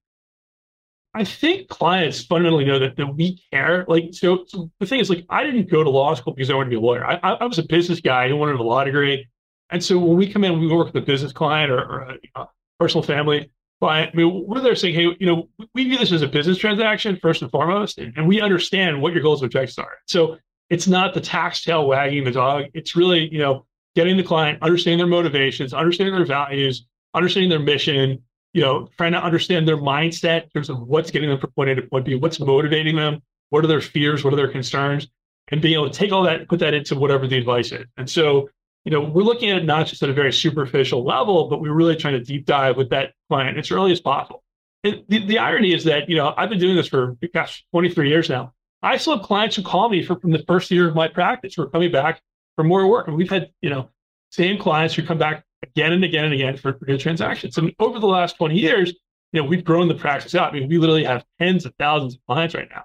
I 1.16 1.24
think 1.24 1.68
clients 1.68 2.24
fundamentally 2.24 2.64
know 2.64 2.80
that, 2.80 2.96
that 2.96 3.14
we 3.14 3.40
care. 3.52 3.84
Like, 3.86 4.08
so, 4.12 4.44
so, 4.48 4.70
the 4.80 4.86
thing 4.86 4.98
is, 4.98 5.08
like, 5.08 5.24
I 5.28 5.44
didn't 5.44 5.70
go 5.70 5.84
to 5.84 5.90
law 5.90 6.12
school 6.14 6.34
because 6.34 6.50
I 6.50 6.54
wanted 6.54 6.70
to 6.70 6.70
be 6.70 6.76
a 6.76 6.80
lawyer. 6.80 7.04
I, 7.06 7.18
I, 7.22 7.44
was 7.44 7.58
a 7.58 7.62
business 7.62 8.00
guy 8.00 8.28
who 8.28 8.36
wanted 8.36 8.56
a 8.56 8.62
law 8.62 8.82
degree. 8.82 9.28
And 9.70 9.82
so 9.82 9.96
when 9.96 10.16
we 10.16 10.30
come 10.30 10.42
in, 10.42 10.58
we 10.58 10.66
work 10.66 10.92
with 10.92 11.02
a 11.02 11.06
business 11.06 11.32
client 11.32 11.70
or, 11.70 11.78
or 11.78 12.00
a 12.00 12.12
you 12.14 12.30
know, 12.36 12.50
personal 12.80 13.04
family 13.04 13.52
client. 13.80 14.10
I 14.12 14.16
mean, 14.16 14.44
we're 14.46 14.60
there 14.60 14.74
saying, 14.74 14.94
hey, 14.94 15.16
you 15.20 15.26
know, 15.26 15.48
we 15.72 15.84
view 15.84 15.98
this 15.98 16.10
as 16.10 16.22
a 16.22 16.28
business 16.28 16.58
transaction 16.58 17.16
first 17.22 17.42
and 17.42 17.50
foremost, 17.50 17.98
and 17.98 18.26
we 18.26 18.40
understand 18.40 19.00
what 19.00 19.12
your 19.12 19.22
goals 19.22 19.40
and 19.40 19.48
objectives 19.48 19.78
are. 19.78 19.98
So 20.06 20.38
it's 20.68 20.88
not 20.88 21.14
the 21.14 21.20
tax 21.20 21.62
tail 21.62 21.86
wagging 21.86 22.24
the 22.24 22.32
dog. 22.32 22.64
It's 22.74 22.96
really, 22.96 23.32
you 23.32 23.38
know, 23.38 23.66
getting 23.94 24.16
the 24.16 24.24
client, 24.24 24.62
understanding 24.62 24.98
their 24.98 25.06
motivations, 25.06 25.72
understanding 25.72 26.14
their 26.14 26.26
values, 26.26 26.86
understanding 27.14 27.50
their 27.50 27.58
mission, 27.58 28.22
you 28.52 28.62
know, 28.62 28.88
trying 28.96 29.12
to 29.12 29.22
understand 29.22 29.66
their 29.66 29.76
mindset 29.76 30.44
in 30.44 30.48
terms 30.50 30.70
of 30.70 30.80
what's 30.80 31.10
getting 31.10 31.28
them 31.28 31.38
from 31.38 31.50
point 31.52 31.70
A 31.70 31.74
to 31.76 31.82
point 31.82 32.04
B, 32.04 32.14
what's 32.14 32.40
motivating 32.40 32.96
them, 32.96 33.20
what 33.50 33.64
are 33.64 33.68
their 33.68 33.80
fears, 33.80 34.24
what 34.24 34.32
are 34.32 34.36
their 34.36 34.50
concerns, 34.50 35.08
and 35.48 35.62
being 35.62 35.74
able 35.74 35.90
to 35.90 35.96
take 35.96 36.12
all 36.12 36.22
that, 36.24 36.48
put 36.48 36.60
that 36.60 36.74
into 36.74 36.94
whatever 36.96 37.26
the 37.26 37.38
advice 37.38 37.72
is. 37.72 37.84
And 37.96 38.08
so 38.08 38.48
you 38.84 38.90
know, 38.90 39.00
we're 39.00 39.22
looking 39.22 39.50
at 39.50 39.58
it 39.58 39.64
not 39.64 39.86
just 39.86 40.02
at 40.02 40.10
a 40.10 40.12
very 40.12 40.32
superficial 40.32 41.04
level, 41.04 41.48
but 41.48 41.60
we're 41.60 41.72
really 41.72 41.96
trying 41.96 42.14
to 42.14 42.20
deep 42.20 42.44
dive 42.44 42.76
with 42.76 42.90
that 42.90 43.14
client 43.28 43.58
as 43.58 43.70
early 43.70 43.92
as 43.92 44.00
possible. 44.00 44.42
And 44.84 45.02
the, 45.08 45.24
the 45.24 45.38
irony 45.38 45.72
is 45.72 45.84
that, 45.84 46.08
you 46.10 46.16
know, 46.16 46.34
I've 46.36 46.50
been 46.50 46.58
doing 46.58 46.76
this 46.76 46.88
for, 46.88 47.16
gosh, 47.32 47.64
23 47.72 48.08
years 48.10 48.28
now. 48.28 48.52
I 48.82 48.98
still 48.98 49.16
have 49.16 49.24
clients 49.24 49.56
who 49.56 49.62
call 49.62 49.88
me 49.88 50.04
for, 50.04 50.20
from 50.20 50.32
the 50.32 50.44
first 50.46 50.70
year 50.70 50.86
of 50.86 50.94
my 50.94 51.08
practice 51.08 51.54
who 51.54 51.62
are 51.62 51.70
coming 51.70 51.90
back 51.90 52.20
for 52.56 52.64
more 52.64 52.86
work. 52.86 53.08
And 53.08 53.16
we've 53.16 53.30
had, 53.30 53.50
you 53.62 53.70
know, 53.70 53.88
same 54.30 54.58
clients 54.58 54.94
who 54.94 55.02
come 55.02 55.16
back 55.16 55.44
again 55.64 55.92
and 55.92 56.04
again 56.04 56.24
and 56.24 56.34
again 56.34 56.56
for, 56.56 56.72
good 56.72 57.00
transactions. 57.00 57.58
And 57.58 57.72
over 57.78 57.98
the 57.98 58.06
last 58.06 58.36
20 58.36 58.56
years, 58.58 58.92
you 59.32 59.42
know, 59.42 59.48
we've 59.48 59.64
grown 59.64 59.88
the 59.88 59.94
practice 59.94 60.34
out. 60.34 60.54
I 60.54 60.58
mean, 60.58 60.68
we 60.68 60.78
literally 60.78 61.04
have 61.04 61.24
tens 61.40 61.66
of 61.66 61.74
thousands 61.78 62.14
of 62.14 62.20
clients 62.26 62.54
right 62.54 62.68
now. 62.70 62.84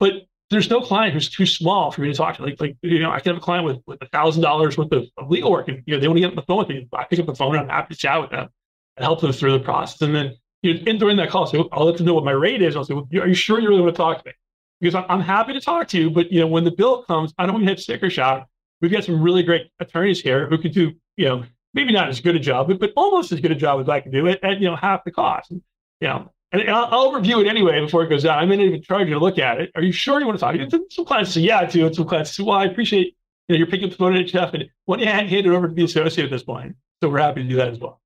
But 0.00 0.24
there's 0.50 0.70
no 0.70 0.80
client 0.80 1.12
who's 1.12 1.28
too 1.28 1.46
small 1.46 1.90
for 1.90 2.00
me 2.00 2.08
to 2.08 2.14
talk 2.14 2.36
to. 2.36 2.42
Like, 2.42 2.60
like 2.60 2.76
you 2.82 3.00
know, 3.00 3.10
I 3.10 3.20
can 3.20 3.34
have 3.34 3.42
a 3.42 3.44
client 3.44 3.64
with 3.64 3.78
with 3.86 4.02
a 4.02 4.08
thousand 4.08 4.42
dollars 4.42 4.78
worth 4.78 4.92
of, 4.92 5.04
of, 5.16 5.30
legal 5.30 5.50
work, 5.50 5.68
and 5.68 5.82
you 5.86 5.94
know, 5.94 6.00
they 6.00 6.08
want 6.08 6.16
to 6.16 6.20
get 6.20 6.30
on 6.30 6.36
the 6.36 6.42
phone 6.42 6.58
with 6.58 6.68
me. 6.68 6.88
I 6.92 7.04
pick 7.04 7.18
up 7.18 7.26
the 7.26 7.34
phone, 7.34 7.54
and 7.54 7.64
I'm 7.64 7.68
happy 7.68 7.94
to 7.94 8.00
chat 8.00 8.20
with 8.20 8.30
them 8.30 8.48
and 8.96 9.04
help 9.04 9.20
them 9.20 9.32
through 9.32 9.52
the 9.52 9.60
process. 9.60 10.00
And 10.00 10.14
then 10.14 10.34
you 10.62 10.74
know, 10.74 10.80
and 10.86 10.98
during 10.98 11.16
that 11.18 11.30
call, 11.30 11.46
so 11.46 11.68
I'll 11.70 11.84
let 11.84 11.98
them 11.98 12.06
know 12.06 12.14
what 12.14 12.24
my 12.24 12.32
rate 12.32 12.62
is. 12.62 12.76
I'll 12.76 12.84
say, 12.84 12.94
well, 12.94 13.06
"Are 13.20 13.28
you 13.28 13.34
sure 13.34 13.60
you 13.60 13.68
really 13.68 13.82
want 13.82 13.94
to 13.94 13.98
talk 13.98 14.22
to 14.22 14.28
me?" 14.28 14.32
Because 14.80 14.94
I'm, 14.94 15.04
I'm 15.08 15.20
happy 15.20 15.52
to 15.52 15.60
talk 15.60 15.88
to 15.88 15.98
you, 16.00 16.10
but 16.10 16.32
you 16.32 16.40
know, 16.40 16.46
when 16.46 16.64
the 16.64 16.70
bill 16.70 17.02
comes, 17.02 17.34
I 17.38 17.44
don't 17.44 17.54
want 17.54 17.66
to 17.66 17.70
hit 17.70 17.80
sticker 17.80 18.10
shock. 18.10 18.48
We've 18.80 18.92
got 18.92 19.04
some 19.04 19.20
really 19.20 19.42
great 19.42 19.70
attorneys 19.80 20.20
here 20.20 20.48
who 20.48 20.56
can 20.56 20.72
do, 20.72 20.92
you 21.16 21.24
know, 21.26 21.44
maybe 21.78 21.92
not 21.92 22.08
as 22.08 22.20
good 22.20 22.34
a 22.34 22.40
job, 22.40 22.66
but, 22.66 22.80
but 22.80 22.92
almost 22.96 23.30
as 23.30 23.40
good 23.40 23.52
a 23.52 23.54
job 23.54 23.80
as 23.80 23.88
I 23.88 24.00
can 24.00 24.10
do 24.10 24.26
it 24.26 24.40
at 24.42 24.60
you 24.60 24.68
know 24.68 24.74
half 24.76 25.04
the 25.04 25.12
cost. 25.12 25.52
And, 25.52 25.62
you 26.00 26.08
know, 26.08 26.32
and 26.50 26.68
I'll, 26.68 26.88
I'll, 26.90 27.12
review 27.12 27.40
it 27.40 27.46
anyway 27.46 27.80
before 27.80 28.02
it 28.02 28.08
goes 28.08 28.24
out. 28.24 28.38
I 28.38 28.46
may 28.46 28.56
not 28.56 28.64
even 28.64 28.82
charge 28.82 29.06
you 29.06 29.14
to 29.14 29.20
look 29.20 29.38
at 29.38 29.60
it. 29.60 29.70
Are 29.76 29.82
you 29.82 29.92
sure 29.92 30.18
you 30.18 30.26
want 30.26 30.38
to 30.38 30.44
talk? 30.44 30.82
Some 30.90 31.04
clients 31.04 31.32
say 31.32 31.42
yeah 31.42 31.64
to, 31.64 31.86
and 31.86 31.94
some 31.94 32.06
clients 32.06 32.34
say, 32.34 32.42
well, 32.42 32.56
I 32.56 32.64
appreciate 32.64 33.16
you 33.48 33.54
know 33.54 33.58
you're 33.58 33.68
picking 33.68 33.84
up 33.84 33.90
the 33.92 33.96
phone 33.96 34.16
at 34.16 34.26
Jeff, 34.26 34.54
and 34.54 34.64
when 34.86 34.98
you 34.98 35.06
hand 35.06 35.32
it 35.32 35.46
over 35.46 35.68
to 35.68 35.74
the 35.74 35.84
associate 35.84 36.24
at 36.24 36.30
this 36.30 36.42
point. 36.42 36.74
So 37.00 37.08
we're 37.08 37.20
happy 37.20 37.44
to 37.44 37.48
do 37.48 37.56
that 37.56 37.68
as 37.68 37.78
well. 37.78 38.00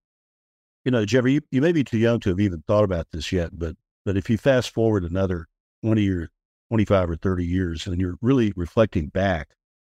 You 0.85 0.91
know, 0.91 1.07
Jeffrey, 1.07 1.35
you, 1.35 1.41
you 1.51 1.63
may 1.63 1.73
be 1.73 1.83
too 1.83 1.97
young 1.97 2.21
to 2.21 2.29
have 2.29 2.41
even 2.41 2.63
thought 2.67 2.85
about 2.85 3.07
this 3.11 3.33
yet, 3.33 3.59
but 3.59 3.77
but 4.05 4.19
if 4.19 4.29
you 4.29 4.37
fast 4.37 4.75
forward 4.75 5.05
another 5.05 5.47
twenty 5.83 6.11
or 6.11 6.29
twenty 6.69 6.85
five 6.85 7.09
or 7.09 7.17
thirty 7.17 7.47
years, 7.47 7.87
and 7.87 7.99
you're 7.99 8.19
really 8.21 8.53
reflecting 8.55 9.07
back 9.07 9.55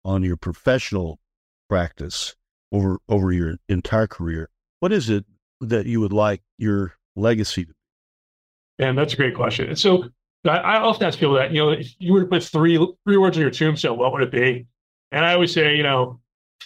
on 0.06 0.22
your 0.22 0.38
professional 0.38 1.20
practice 1.70 2.36
over 2.74 3.00
over 3.08 3.32
your 3.32 3.56
entire 3.70 4.08
career, 4.08 4.50
what 4.82 4.92
is 4.92 5.10
it 5.10 5.24
that 5.62 5.86
you 5.86 6.02
would 6.02 6.12
like 6.12 6.42
your 6.58 6.96
legacy 7.16 7.64
to 7.64 7.72
be? 7.72 8.86
And 8.86 8.98
that's 8.98 9.14
a 9.14 9.18
great 9.18 9.36
question. 9.36 9.70
And 9.70 9.80
so 9.80 10.10
I, 10.46 10.58
I 10.58 10.78
often 10.82 11.08
ask 11.08 11.20
people 11.20 11.36
that, 11.36 11.52
you 11.52 11.60
know, 11.60 11.70
if 11.70 11.94
you 12.00 12.12
were 12.12 12.22
to 12.22 12.28
put 12.28 12.44
three 12.44 12.76
three 13.06 13.18
words 13.18 13.38
on 13.38 13.42
your 13.42 13.52
tombstone, 13.52 13.98
what 13.98 14.12
would 14.12 14.24
it 14.24 14.32
be? 14.32 14.66
And 15.12 15.24
I 15.24 15.34
always 15.34 15.54
say, 15.54 15.76
you 15.76 15.84
know, 15.84 16.20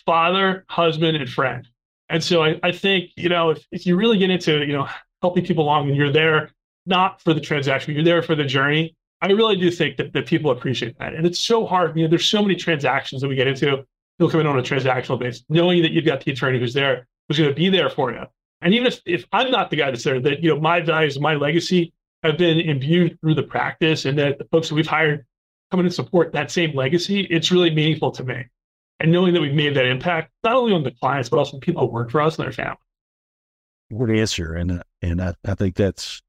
father, 0.06 0.66
husband, 0.70 1.18
and 1.18 1.30
friend. 1.30 1.68
And 2.10 2.24
so 2.24 2.42
I, 2.42 2.58
I 2.64 2.72
think, 2.72 3.12
you 3.18 3.28
know, 3.28 3.50
if, 3.50 3.68
if 3.72 3.86
you 3.86 3.98
really 3.98 4.18
get 4.18 4.30
into, 4.30 4.66
you 4.66 4.72
know, 4.72 4.88
helping 5.22 5.46
people 5.46 5.66
along 5.66 5.90
and 5.90 5.98
you're 5.98 6.12
there 6.12 6.52
not 6.86 7.22
for 7.22 7.34
the 7.34 7.42
transaction, 7.42 7.94
you're 7.94 8.06
there 8.06 8.24
for 8.24 8.34
the 8.34 8.46
journey, 8.46 8.96
I 9.22 9.28
really 9.28 9.58
do 9.58 9.70
think 9.70 9.98
that, 9.98 10.14
that 10.14 10.26
people 10.26 10.52
appreciate 10.52 10.98
that. 11.00 11.14
And 11.14 11.26
it's 11.26 11.40
so 11.40 11.66
hard. 11.66 11.98
You 11.98 12.04
know, 12.04 12.10
there's 12.10 12.26
so 12.26 12.42
many 12.42 12.56
transactions 12.56 13.22
that 13.22 13.28
we 13.28 13.36
get 13.36 13.48
into. 13.48 13.84
People 14.18 14.32
come 14.32 14.42
in 14.42 14.48
on 14.48 14.58
a 14.58 14.64
transactional 14.64 15.20
basis, 15.20 15.44
knowing 15.50 15.82
that 15.84 15.92
you've 15.92 16.06
got 16.06 16.24
the 16.24 16.32
attorney 16.32 16.60
who's 16.60 16.74
there, 16.74 17.08
who's 17.28 17.38
going 17.38 17.50
to 17.50 17.56
be 17.56 17.70
there 17.70 17.90
for 17.90 18.12
you. 18.12 18.24
And 18.62 18.74
even 18.74 18.88
if, 18.88 19.00
if 19.06 19.26
I'm 19.32 19.52
not 19.52 19.70
the 19.70 19.76
guy 19.76 19.92
that's 19.92 20.04
there, 20.04 20.20
that, 20.20 20.42
you 20.42 20.50
know, 20.50 20.60
my 20.60 20.82
values, 20.82 21.20
my 21.20 21.36
legacy 21.36 21.94
have 22.24 22.38
been 22.38 22.60
imbued 22.60 23.20
through 23.22 23.36
the 23.36 23.44
practice 23.44 24.06
and 24.06 24.18
that 24.18 24.40
the 24.40 24.46
folks 24.46 24.70
that 24.70 24.76
we've 24.76 24.88
hired 24.88 25.26
come 25.70 25.80
in 25.80 25.86
and 25.86 25.94
support 25.94 26.32
that 26.34 26.50
same 26.50 26.76
legacy, 26.76 27.28
it's 27.30 27.52
really 27.52 27.70
meaningful 27.70 28.12
to 28.12 28.24
me. 28.24 28.46
And 29.00 29.12
knowing 29.12 29.36
that 29.36 29.42
we've 29.42 29.54
made 29.54 29.76
that 29.76 29.86
impact, 29.86 30.32
not 30.44 30.56
only 30.56 30.74
on 30.74 30.82
the 30.82 30.90
clients, 30.90 31.30
but 31.30 31.38
also 31.38 31.60
people 31.60 31.86
who 31.86 31.94
work 31.94 32.10
for 32.10 32.22
us 32.22 32.38
and 32.40 32.46
their 32.46 32.52
family. 32.52 32.78
Good 33.96 34.10
answer. 34.10 34.56
And, 34.56 34.82
and 35.04 35.22
I, 35.22 35.36
I 35.46 35.54
think 35.54 35.76
that's, 35.76 36.22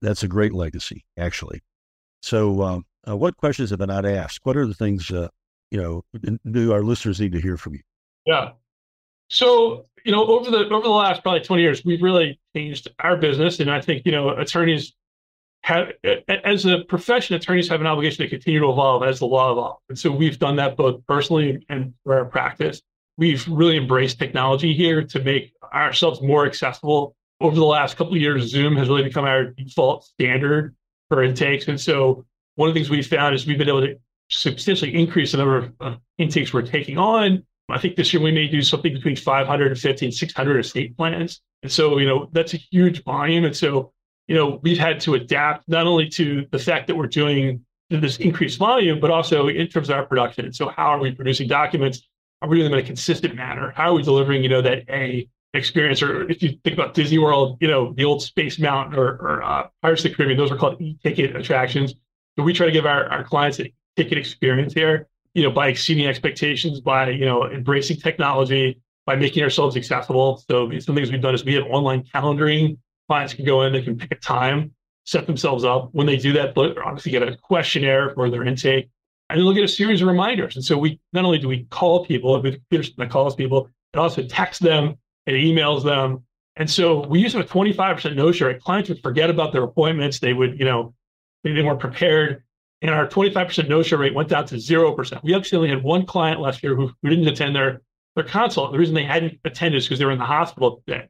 that's 0.00 0.22
a 0.22 0.28
great 0.28 0.54
legacy, 0.54 1.04
actually. 1.18 1.62
So, 2.22 2.62
um, 2.62 2.86
uh, 3.06 3.16
what 3.16 3.36
questions 3.36 3.70
have 3.70 3.82
I 3.82 3.84
not 3.84 4.06
asked? 4.06 4.40
What 4.44 4.56
are 4.56 4.66
the 4.66 4.74
things, 4.74 5.10
uh, 5.10 5.28
you 5.70 5.80
know, 5.80 6.04
do 6.50 6.72
our 6.72 6.82
listeners 6.82 7.20
need 7.20 7.32
to 7.32 7.40
hear 7.40 7.56
from 7.56 7.74
you? 7.74 7.80
Yeah. 8.24 8.50
So, 9.28 9.86
you 10.04 10.12
know, 10.12 10.24
over 10.24 10.50
the 10.50 10.68
over 10.68 10.86
the 10.86 10.90
last 10.90 11.22
probably 11.22 11.40
20 11.40 11.62
years, 11.62 11.84
we've 11.84 12.02
really 12.02 12.38
changed 12.54 12.88
our 13.00 13.16
business. 13.16 13.58
And 13.60 13.70
I 13.70 13.80
think, 13.80 14.02
you 14.06 14.12
know, 14.12 14.30
attorneys 14.30 14.94
have, 15.62 15.88
as 16.28 16.64
a 16.64 16.84
profession, 16.84 17.34
attorneys 17.34 17.68
have 17.68 17.80
an 17.80 17.88
obligation 17.88 18.24
to 18.24 18.30
continue 18.30 18.60
to 18.60 18.70
evolve 18.70 19.02
as 19.02 19.18
the 19.18 19.26
law 19.26 19.50
evolves. 19.50 19.82
And 19.88 19.98
so 19.98 20.12
we've 20.12 20.38
done 20.38 20.56
that 20.56 20.76
both 20.76 21.04
personally 21.08 21.64
and 21.68 21.92
for 22.04 22.16
our 22.16 22.24
practice. 22.24 22.80
We've 23.18 23.46
really 23.48 23.76
embraced 23.76 24.18
technology 24.18 24.74
here 24.74 25.02
to 25.02 25.20
make 25.20 25.52
ourselves 25.74 26.22
more 26.22 26.46
accessible. 26.46 27.16
Over 27.40 27.56
the 27.56 27.64
last 27.64 27.96
couple 27.96 28.14
of 28.14 28.20
years, 28.20 28.48
Zoom 28.48 28.76
has 28.76 28.88
really 28.88 29.02
become 29.02 29.24
our 29.24 29.46
default 29.46 30.04
standard 30.04 30.76
for 31.08 31.24
intakes. 31.24 31.66
And 31.66 31.80
so 31.80 32.24
one 32.54 32.68
of 32.68 32.74
the 32.74 32.80
things 32.80 32.88
we 32.88 33.02
found 33.02 33.34
is 33.34 33.46
we've 33.46 33.58
been 33.58 33.68
able 33.68 33.82
to 33.82 33.98
substantially 34.28 34.94
increase 34.94 35.32
the 35.32 35.38
number 35.38 35.56
of 35.56 35.72
uh, 35.80 35.94
intakes 36.18 36.52
we're 36.52 36.62
taking 36.62 36.98
on. 36.98 37.44
I 37.68 37.78
think 37.78 37.96
this 37.96 38.12
year 38.12 38.22
we 38.22 38.32
may 38.32 38.46
do 38.46 38.62
something 38.62 38.92
between 38.92 39.16
500 39.16 39.72
and 39.72 39.78
15, 39.78 40.12
600 40.12 40.58
estate 40.58 40.96
plans. 40.96 41.40
And 41.62 41.72
so, 41.72 41.98
you 41.98 42.06
know, 42.06 42.28
that's 42.32 42.54
a 42.54 42.58
huge 42.58 43.02
volume. 43.02 43.44
And 43.44 43.56
so, 43.56 43.92
you 44.28 44.36
know, 44.36 44.60
we've 44.62 44.78
had 44.78 45.00
to 45.00 45.14
adapt 45.14 45.68
not 45.68 45.86
only 45.86 46.08
to 46.10 46.46
the 46.50 46.58
fact 46.58 46.86
that 46.86 46.96
we're 46.96 47.06
doing 47.08 47.64
this 47.90 48.18
increased 48.18 48.58
volume, 48.58 49.00
but 49.00 49.10
also 49.10 49.48
in 49.48 49.66
terms 49.68 49.90
of 49.90 49.96
our 49.96 50.06
production. 50.06 50.44
And 50.44 50.54
so 50.54 50.68
how 50.68 50.86
are 50.86 50.98
we 50.98 51.12
producing 51.12 51.48
documents? 51.48 52.06
Are 52.42 52.48
we 52.48 52.56
doing 52.56 52.70
them 52.70 52.78
in 52.78 52.84
a 52.84 52.86
consistent 52.86 53.34
manner? 53.34 53.72
How 53.74 53.90
are 53.90 53.94
we 53.94 54.02
delivering, 54.02 54.42
you 54.42 54.48
know, 54.48 54.62
that 54.62 54.88
A 54.90 55.28
experience? 55.54 56.02
Or 56.02 56.28
if 56.30 56.42
you 56.42 56.58
think 56.62 56.74
about 56.74 56.94
Disney 56.94 57.18
World, 57.18 57.58
you 57.60 57.68
know, 57.68 57.92
the 57.94 58.04
old 58.04 58.22
Space 58.22 58.58
Mountain 58.58 58.98
or, 58.98 59.08
or 59.08 59.42
uh, 59.42 59.68
Pirates 59.82 60.04
of 60.04 60.10
the 60.10 60.16
Caribbean, 60.16 60.38
those 60.38 60.52
are 60.52 60.56
called 60.56 60.80
e-ticket 60.80 61.34
attractions. 61.34 61.94
So 62.36 62.44
we 62.44 62.52
try 62.52 62.66
to 62.66 62.72
give 62.72 62.86
our, 62.86 63.06
our 63.06 63.24
clients 63.24 63.58
a 63.60 63.72
ticket 63.96 64.18
experience 64.18 64.72
here, 64.72 65.08
you 65.34 65.42
know, 65.42 65.50
by 65.50 65.68
exceeding 65.68 66.06
expectations, 66.06 66.80
by, 66.80 67.10
you 67.10 67.24
know, 67.24 67.50
embracing 67.50 67.96
technology, 67.96 68.80
by 69.06 69.16
making 69.16 69.42
ourselves 69.42 69.76
accessible. 69.76 70.42
So 70.50 70.70
some 70.78 70.94
things 70.94 71.10
we've 71.10 71.20
done 71.20 71.34
is 71.34 71.44
we 71.44 71.54
have 71.54 71.64
online 71.64 72.02
calendaring. 72.02 72.78
Clients 73.08 73.34
can 73.34 73.44
go 73.44 73.62
in, 73.62 73.72
they 73.72 73.82
can 73.82 73.96
pick 73.96 74.10
a 74.12 74.16
time, 74.16 74.72
set 75.04 75.26
themselves 75.26 75.64
up. 75.64 75.90
When 75.92 76.06
they 76.06 76.16
do 76.16 76.32
that, 76.32 76.54
they 76.54 76.74
obviously 76.84 77.12
get 77.12 77.22
a 77.22 77.36
questionnaire 77.36 78.10
for 78.10 78.28
their 78.30 78.42
intake, 78.44 78.88
and 79.30 79.38
they'll 79.40 79.52
get 79.52 79.64
a 79.64 79.68
series 79.68 80.02
of 80.02 80.08
reminders. 80.08 80.56
And 80.56 80.64
so 80.64 80.76
we 80.76 81.00
not 81.12 81.24
only 81.24 81.38
do 81.38 81.46
we 81.48 81.64
call 81.70 82.04
people, 82.04 82.40
the 82.42 82.52
computer 82.52 82.90
that 82.98 83.10
calls 83.10 83.36
people, 83.36 83.70
it 83.92 83.98
also 83.98 84.22
texts 84.22 84.62
them, 84.62 84.96
it 85.26 85.32
emails 85.32 85.84
them. 85.84 86.24
And 86.56 86.68
so 86.68 87.06
we 87.06 87.20
used 87.20 87.32
to 87.32 87.38
have 87.38 87.46
a 87.46 87.52
25% 87.52 88.16
no-show. 88.16 88.52
Clients 88.54 88.88
would 88.88 89.02
forget 89.02 89.30
about 89.30 89.52
their 89.52 89.62
appointments. 89.62 90.18
They 90.18 90.32
would, 90.32 90.58
you 90.58 90.64
know, 90.64 90.94
they 91.44 91.62
weren't 91.62 91.78
prepared. 91.78 92.42
And 92.82 92.90
our 92.90 93.08
25% 93.08 93.68
no-show 93.68 93.96
rate 93.96 94.14
went 94.14 94.28
down 94.28 94.46
to 94.46 94.56
0%. 94.56 95.22
We 95.22 95.34
actually 95.34 95.56
only 95.56 95.70
had 95.70 95.82
one 95.82 96.04
client 96.04 96.40
last 96.40 96.62
year 96.62 96.74
who, 96.74 96.90
who 97.02 97.08
didn't 97.08 97.26
attend 97.26 97.56
their, 97.56 97.80
their 98.14 98.24
consult. 98.24 98.72
The 98.72 98.78
reason 98.78 98.94
they 98.94 99.04
hadn't 99.04 99.38
attended 99.44 99.78
is 99.78 99.86
because 99.86 99.98
they 99.98 100.04
were 100.04 100.12
in 100.12 100.18
the 100.18 100.24
hospital 100.24 100.82
that 100.86 101.08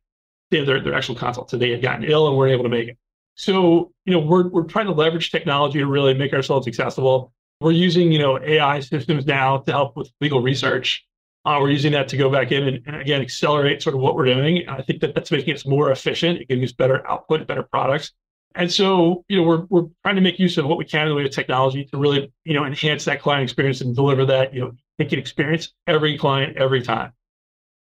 day 0.51 0.65
their, 0.65 0.81
their 0.81 0.95
actual 0.95 1.17
consult. 1.17 1.51
So 1.51 1.57
they 1.57 1.71
had 1.71 1.83
gotten 1.83 2.05
ill 2.05 2.29
and 2.29 2.37
weren't 2.37 2.53
able 2.53 2.65
to 2.65 2.71
make 2.71 2.89
it. 2.89 2.99
So, 3.35 3.93
you 4.05 4.13
know, 4.13 4.21
we're, 4.21 4.49
we're 4.49 4.65
trying 4.65 4.87
to 4.87 4.93
leverage 4.93 5.31
technology 5.31 5.79
to 5.79 5.87
really 5.87 6.15
make 6.15 6.33
ourselves 6.33 6.67
accessible. 6.67 7.33
We're 7.61 7.73
using, 7.73 8.13
you 8.13 8.19
know, 8.19 8.39
AI 8.41 8.81
systems 8.81 9.27
now 9.27 9.59
to 9.59 9.73
help 9.73 9.97
with 9.97 10.11
legal 10.21 10.41
research. 10.41 11.05
Uh, 11.45 11.59
we're 11.61 11.71
using 11.71 11.93
that 11.93 12.09
to 12.09 12.17
go 12.17 12.31
back 12.31 12.51
in 12.51 12.67
and, 12.67 12.83
and, 12.87 12.97
again 12.97 13.23
accelerate 13.23 13.81
sort 13.81 13.95
of 13.95 14.01
what 14.01 14.17
we're 14.17 14.25
doing. 14.25 14.69
I 14.69 14.83
think 14.83 15.01
that 15.03 15.15
that's 15.15 15.31
making 15.31 15.55
us 15.55 15.65
more 15.65 15.93
efficient. 15.93 16.41
It 16.41 16.49
gives 16.49 16.63
us 16.65 16.73
better 16.73 17.07
output, 17.09 17.47
better 17.47 17.63
products. 17.63 18.13
And 18.57 18.73
so, 18.73 19.25
you 19.29 19.37
know, 19.37 19.43
we're 19.43 19.67
we're 19.69 19.89
trying 20.03 20.17
to 20.17 20.23
make 20.23 20.39
use 20.39 20.57
of 20.59 20.67
what 20.67 20.79
we 20.79 20.85
can 20.85 21.03
in 21.03 21.09
the 21.11 21.15
way 21.15 21.25
of 21.25 21.31
technology 21.31 21.85
to 21.85 21.99
really, 21.99 22.33
you 22.45 22.55
know, 22.55 22.65
enhance 22.65 23.05
that 23.05 23.21
client 23.21 23.45
experience 23.45 23.81
and 23.81 23.95
deliver 23.95 24.25
that, 24.27 24.55
you 24.55 24.61
know, 24.61 24.73
ticket 24.99 25.19
experience 25.19 25.75
every 25.87 26.17
client 26.17 26.57
every 26.57 26.83
time. 26.83 27.13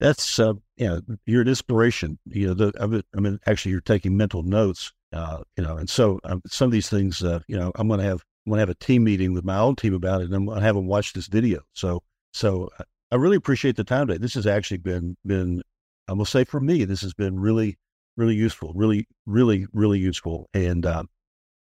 That's 0.01 0.39
uh, 0.39 0.55
yeah, 0.77 0.99
you're 1.27 1.43
an 1.43 1.49
inspiration. 1.49 2.19
You 2.27 2.49
know, 2.49 2.55
the, 2.55 3.05
I 3.15 3.21
mean, 3.21 3.39
actually, 3.47 3.73
you're 3.73 3.81
taking 3.81 4.17
mental 4.17 4.43
notes. 4.43 4.93
Uh, 5.13 5.43
you 5.59 5.63
know, 5.63 5.77
and 5.77 5.91
so 5.91 6.19
um, 6.25 6.41
some 6.47 6.67
of 6.67 6.73
these 6.73 6.89
things, 6.89 7.23
uh, 7.23 7.41
you 7.47 7.57
know, 7.57 7.71
I'm 7.75 7.87
going 7.87 8.01
to 8.01 8.07
have 8.07 8.25
I'm 8.47 8.51
going 8.51 8.57
to 8.57 8.63
have 8.63 8.71
a 8.71 8.75
team 8.75 9.05
meeting 9.05 9.35
with 9.35 9.45
my 9.45 9.59
own 9.59 9.77
team 9.77 9.95
about 9.95 10.23
it, 10.23 10.25
and 10.25 10.35
I'm 10.35 10.47
going 10.47 10.59
to 10.59 10.65
have 10.65 10.75
them 10.75 10.87
watch 10.87 11.13
this 11.13 11.27
video. 11.27 11.61
So, 11.75 12.03
so 12.33 12.71
uh, 12.79 12.85
I 13.11 13.17
really 13.17 13.37
appreciate 13.37 13.77
the 13.77 13.85
time 13.85 14.07
today. 14.07 14.19
This 14.19 14.35
has 14.35 14.47
actually 14.47 14.79
been 14.79 15.17
been 15.27 15.63
I'm 16.09 16.17
going 16.17 16.25
to 16.25 16.31
say 16.31 16.45
for 16.45 16.61
me, 16.61 16.85
this 16.85 17.03
has 17.03 17.15
been 17.15 17.39
really 17.39 17.79
really 18.17 18.35
useful, 18.35 18.73
really, 18.75 19.07
really, 19.27 19.67
really 19.73 19.99
useful. 19.99 20.49
And 20.55 20.85
um, 20.87 21.09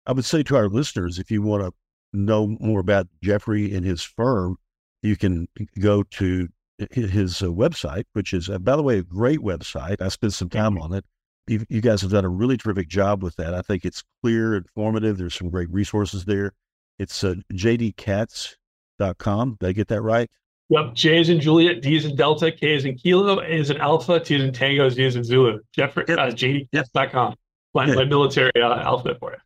I 0.06 0.12
would 0.12 0.24
say 0.24 0.42
to 0.44 0.56
our 0.56 0.68
listeners, 0.68 1.18
if 1.18 1.30
you 1.30 1.42
want 1.42 1.62
to 1.62 1.72
know 2.12 2.56
more 2.60 2.80
about 2.80 3.08
Jeffrey 3.22 3.74
and 3.74 3.84
his 3.84 4.02
firm, 4.02 4.56
you 5.02 5.16
can 5.16 5.48
go 5.80 6.02
to 6.02 6.48
his 6.90 7.42
uh, 7.42 7.46
website, 7.46 8.04
which 8.12 8.32
is, 8.32 8.48
uh, 8.48 8.58
by 8.58 8.76
the 8.76 8.82
way, 8.82 8.98
a 8.98 9.02
great 9.02 9.40
website. 9.40 10.00
I 10.00 10.08
spent 10.08 10.32
some 10.32 10.48
time 10.48 10.78
on 10.78 10.92
it. 10.92 11.04
You, 11.46 11.64
you, 11.68 11.80
guys 11.80 12.02
have 12.02 12.12
done 12.12 12.24
a 12.24 12.28
really 12.28 12.56
terrific 12.56 12.88
job 12.88 13.22
with 13.22 13.34
that. 13.36 13.52
I 13.52 13.62
think 13.62 13.84
it's 13.84 14.04
clear, 14.22 14.56
informative. 14.56 15.18
There's 15.18 15.34
some 15.34 15.50
great 15.50 15.70
resources 15.70 16.24
there. 16.24 16.52
It's 16.98 17.24
uh, 17.24 17.34
jdkatz.com. 17.52 19.56
Did 19.58 19.68
I 19.68 19.72
get 19.72 19.88
that 19.88 20.02
right? 20.02 20.30
Yep. 20.72 20.94
J 20.94 21.20
is 21.20 21.28
in 21.28 21.38
Juliet, 21.38 21.82
D 21.82 21.96
is 21.96 22.06
in 22.06 22.16
Delta, 22.16 22.50
K 22.50 22.74
is 22.74 22.86
in 22.86 22.96
Kilo, 22.96 23.40
A 23.40 23.44
is 23.44 23.68
in 23.68 23.76
Alpha, 23.76 24.18
T 24.18 24.36
is 24.36 24.42
in 24.42 24.54
Tango, 24.54 24.88
Z 24.88 25.04
is 25.04 25.16
in 25.16 25.22
Zulu. 25.22 25.60
Jeffrey, 25.74 26.06
yep. 26.08 26.18
uh, 26.18 26.30
JDKatz.com. 26.30 27.34
My, 27.74 27.84
yep. 27.84 27.96
my 27.96 28.04
military 28.04 28.50
uh, 28.56 28.80
alphabet 28.80 29.18
for 29.20 29.32
you. 29.32 29.38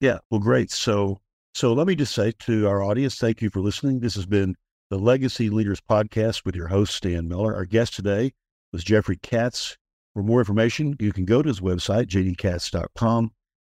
Yeah. 0.00 0.18
Well, 0.30 0.38
great. 0.38 0.70
So, 0.70 1.20
so 1.52 1.72
let 1.72 1.88
me 1.88 1.96
just 1.96 2.14
say 2.14 2.30
to 2.40 2.68
our 2.68 2.80
audience, 2.80 3.18
thank 3.18 3.42
you 3.42 3.50
for 3.50 3.58
listening. 3.58 3.98
This 3.98 4.14
has 4.14 4.24
been 4.24 4.54
the 4.90 4.98
Legacy 4.98 5.50
Leaders 5.50 5.80
Podcast 5.80 6.44
with 6.44 6.54
your 6.54 6.68
host, 6.68 6.94
Stan 6.94 7.26
Miller. 7.26 7.56
Our 7.56 7.64
guest 7.64 7.94
today 7.94 8.32
was 8.72 8.84
Jeffrey 8.84 9.16
Katz. 9.16 9.76
For 10.14 10.22
more 10.22 10.38
information, 10.38 10.94
you 11.00 11.12
can 11.12 11.24
go 11.24 11.42
to 11.42 11.48
his 11.48 11.58
website, 11.58 12.06
jdkatz.com. 12.06 13.32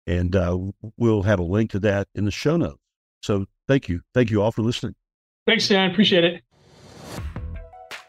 And 0.06 0.36
uh, 0.36 0.56
we'll 0.96 1.22
have 1.22 1.40
a 1.40 1.44
link 1.44 1.72
to 1.72 1.80
that 1.80 2.06
in 2.14 2.26
the 2.26 2.30
show 2.30 2.56
notes. 2.56 2.78
So 3.22 3.46
thank 3.66 3.88
you. 3.88 4.02
Thank 4.14 4.30
you 4.30 4.40
all 4.40 4.52
for 4.52 4.62
listening. 4.62 4.94
Thanks, 5.48 5.64
Stan. 5.64 5.90
Appreciate 5.90 6.22
it. 6.22 6.42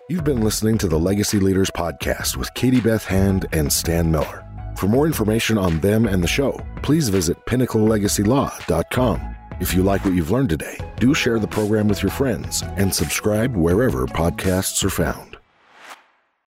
You've 0.09 0.23
been 0.23 0.39
listening 0.39 0.77
to 0.77 0.87
the 0.87 0.97
Legacy 0.97 1.37
Leaders 1.37 1.69
Podcast 1.69 2.37
with 2.37 2.53
Katie 2.53 2.79
Beth 2.79 3.03
Hand 3.03 3.45
and 3.51 3.71
Stan 3.71 4.09
Miller. 4.09 4.45
For 4.77 4.87
more 4.87 5.05
information 5.05 5.57
on 5.57 5.81
them 5.81 6.05
and 6.05 6.23
the 6.23 6.29
show, 6.29 6.65
please 6.81 7.09
visit 7.09 7.45
pinnaclelegacylaw.com. 7.45 9.35
If 9.59 9.73
you 9.73 9.83
like 9.83 10.05
what 10.05 10.13
you've 10.13 10.31
learned 10.31 10.47
today, 10.47 10.77
do 11.01 11.13
share 11.13 11.39
the 11.39 11.47
program 11.47 11.89
with 11.89 12.01
your 12.01 12.11
friends 12.13 12.63
and 12.77 12.95
subscribe 12.95 13.53
wherever 13.57 14.05
podcasts 14.05 14.81
are 14.85 14.89
found. 14.89 15.36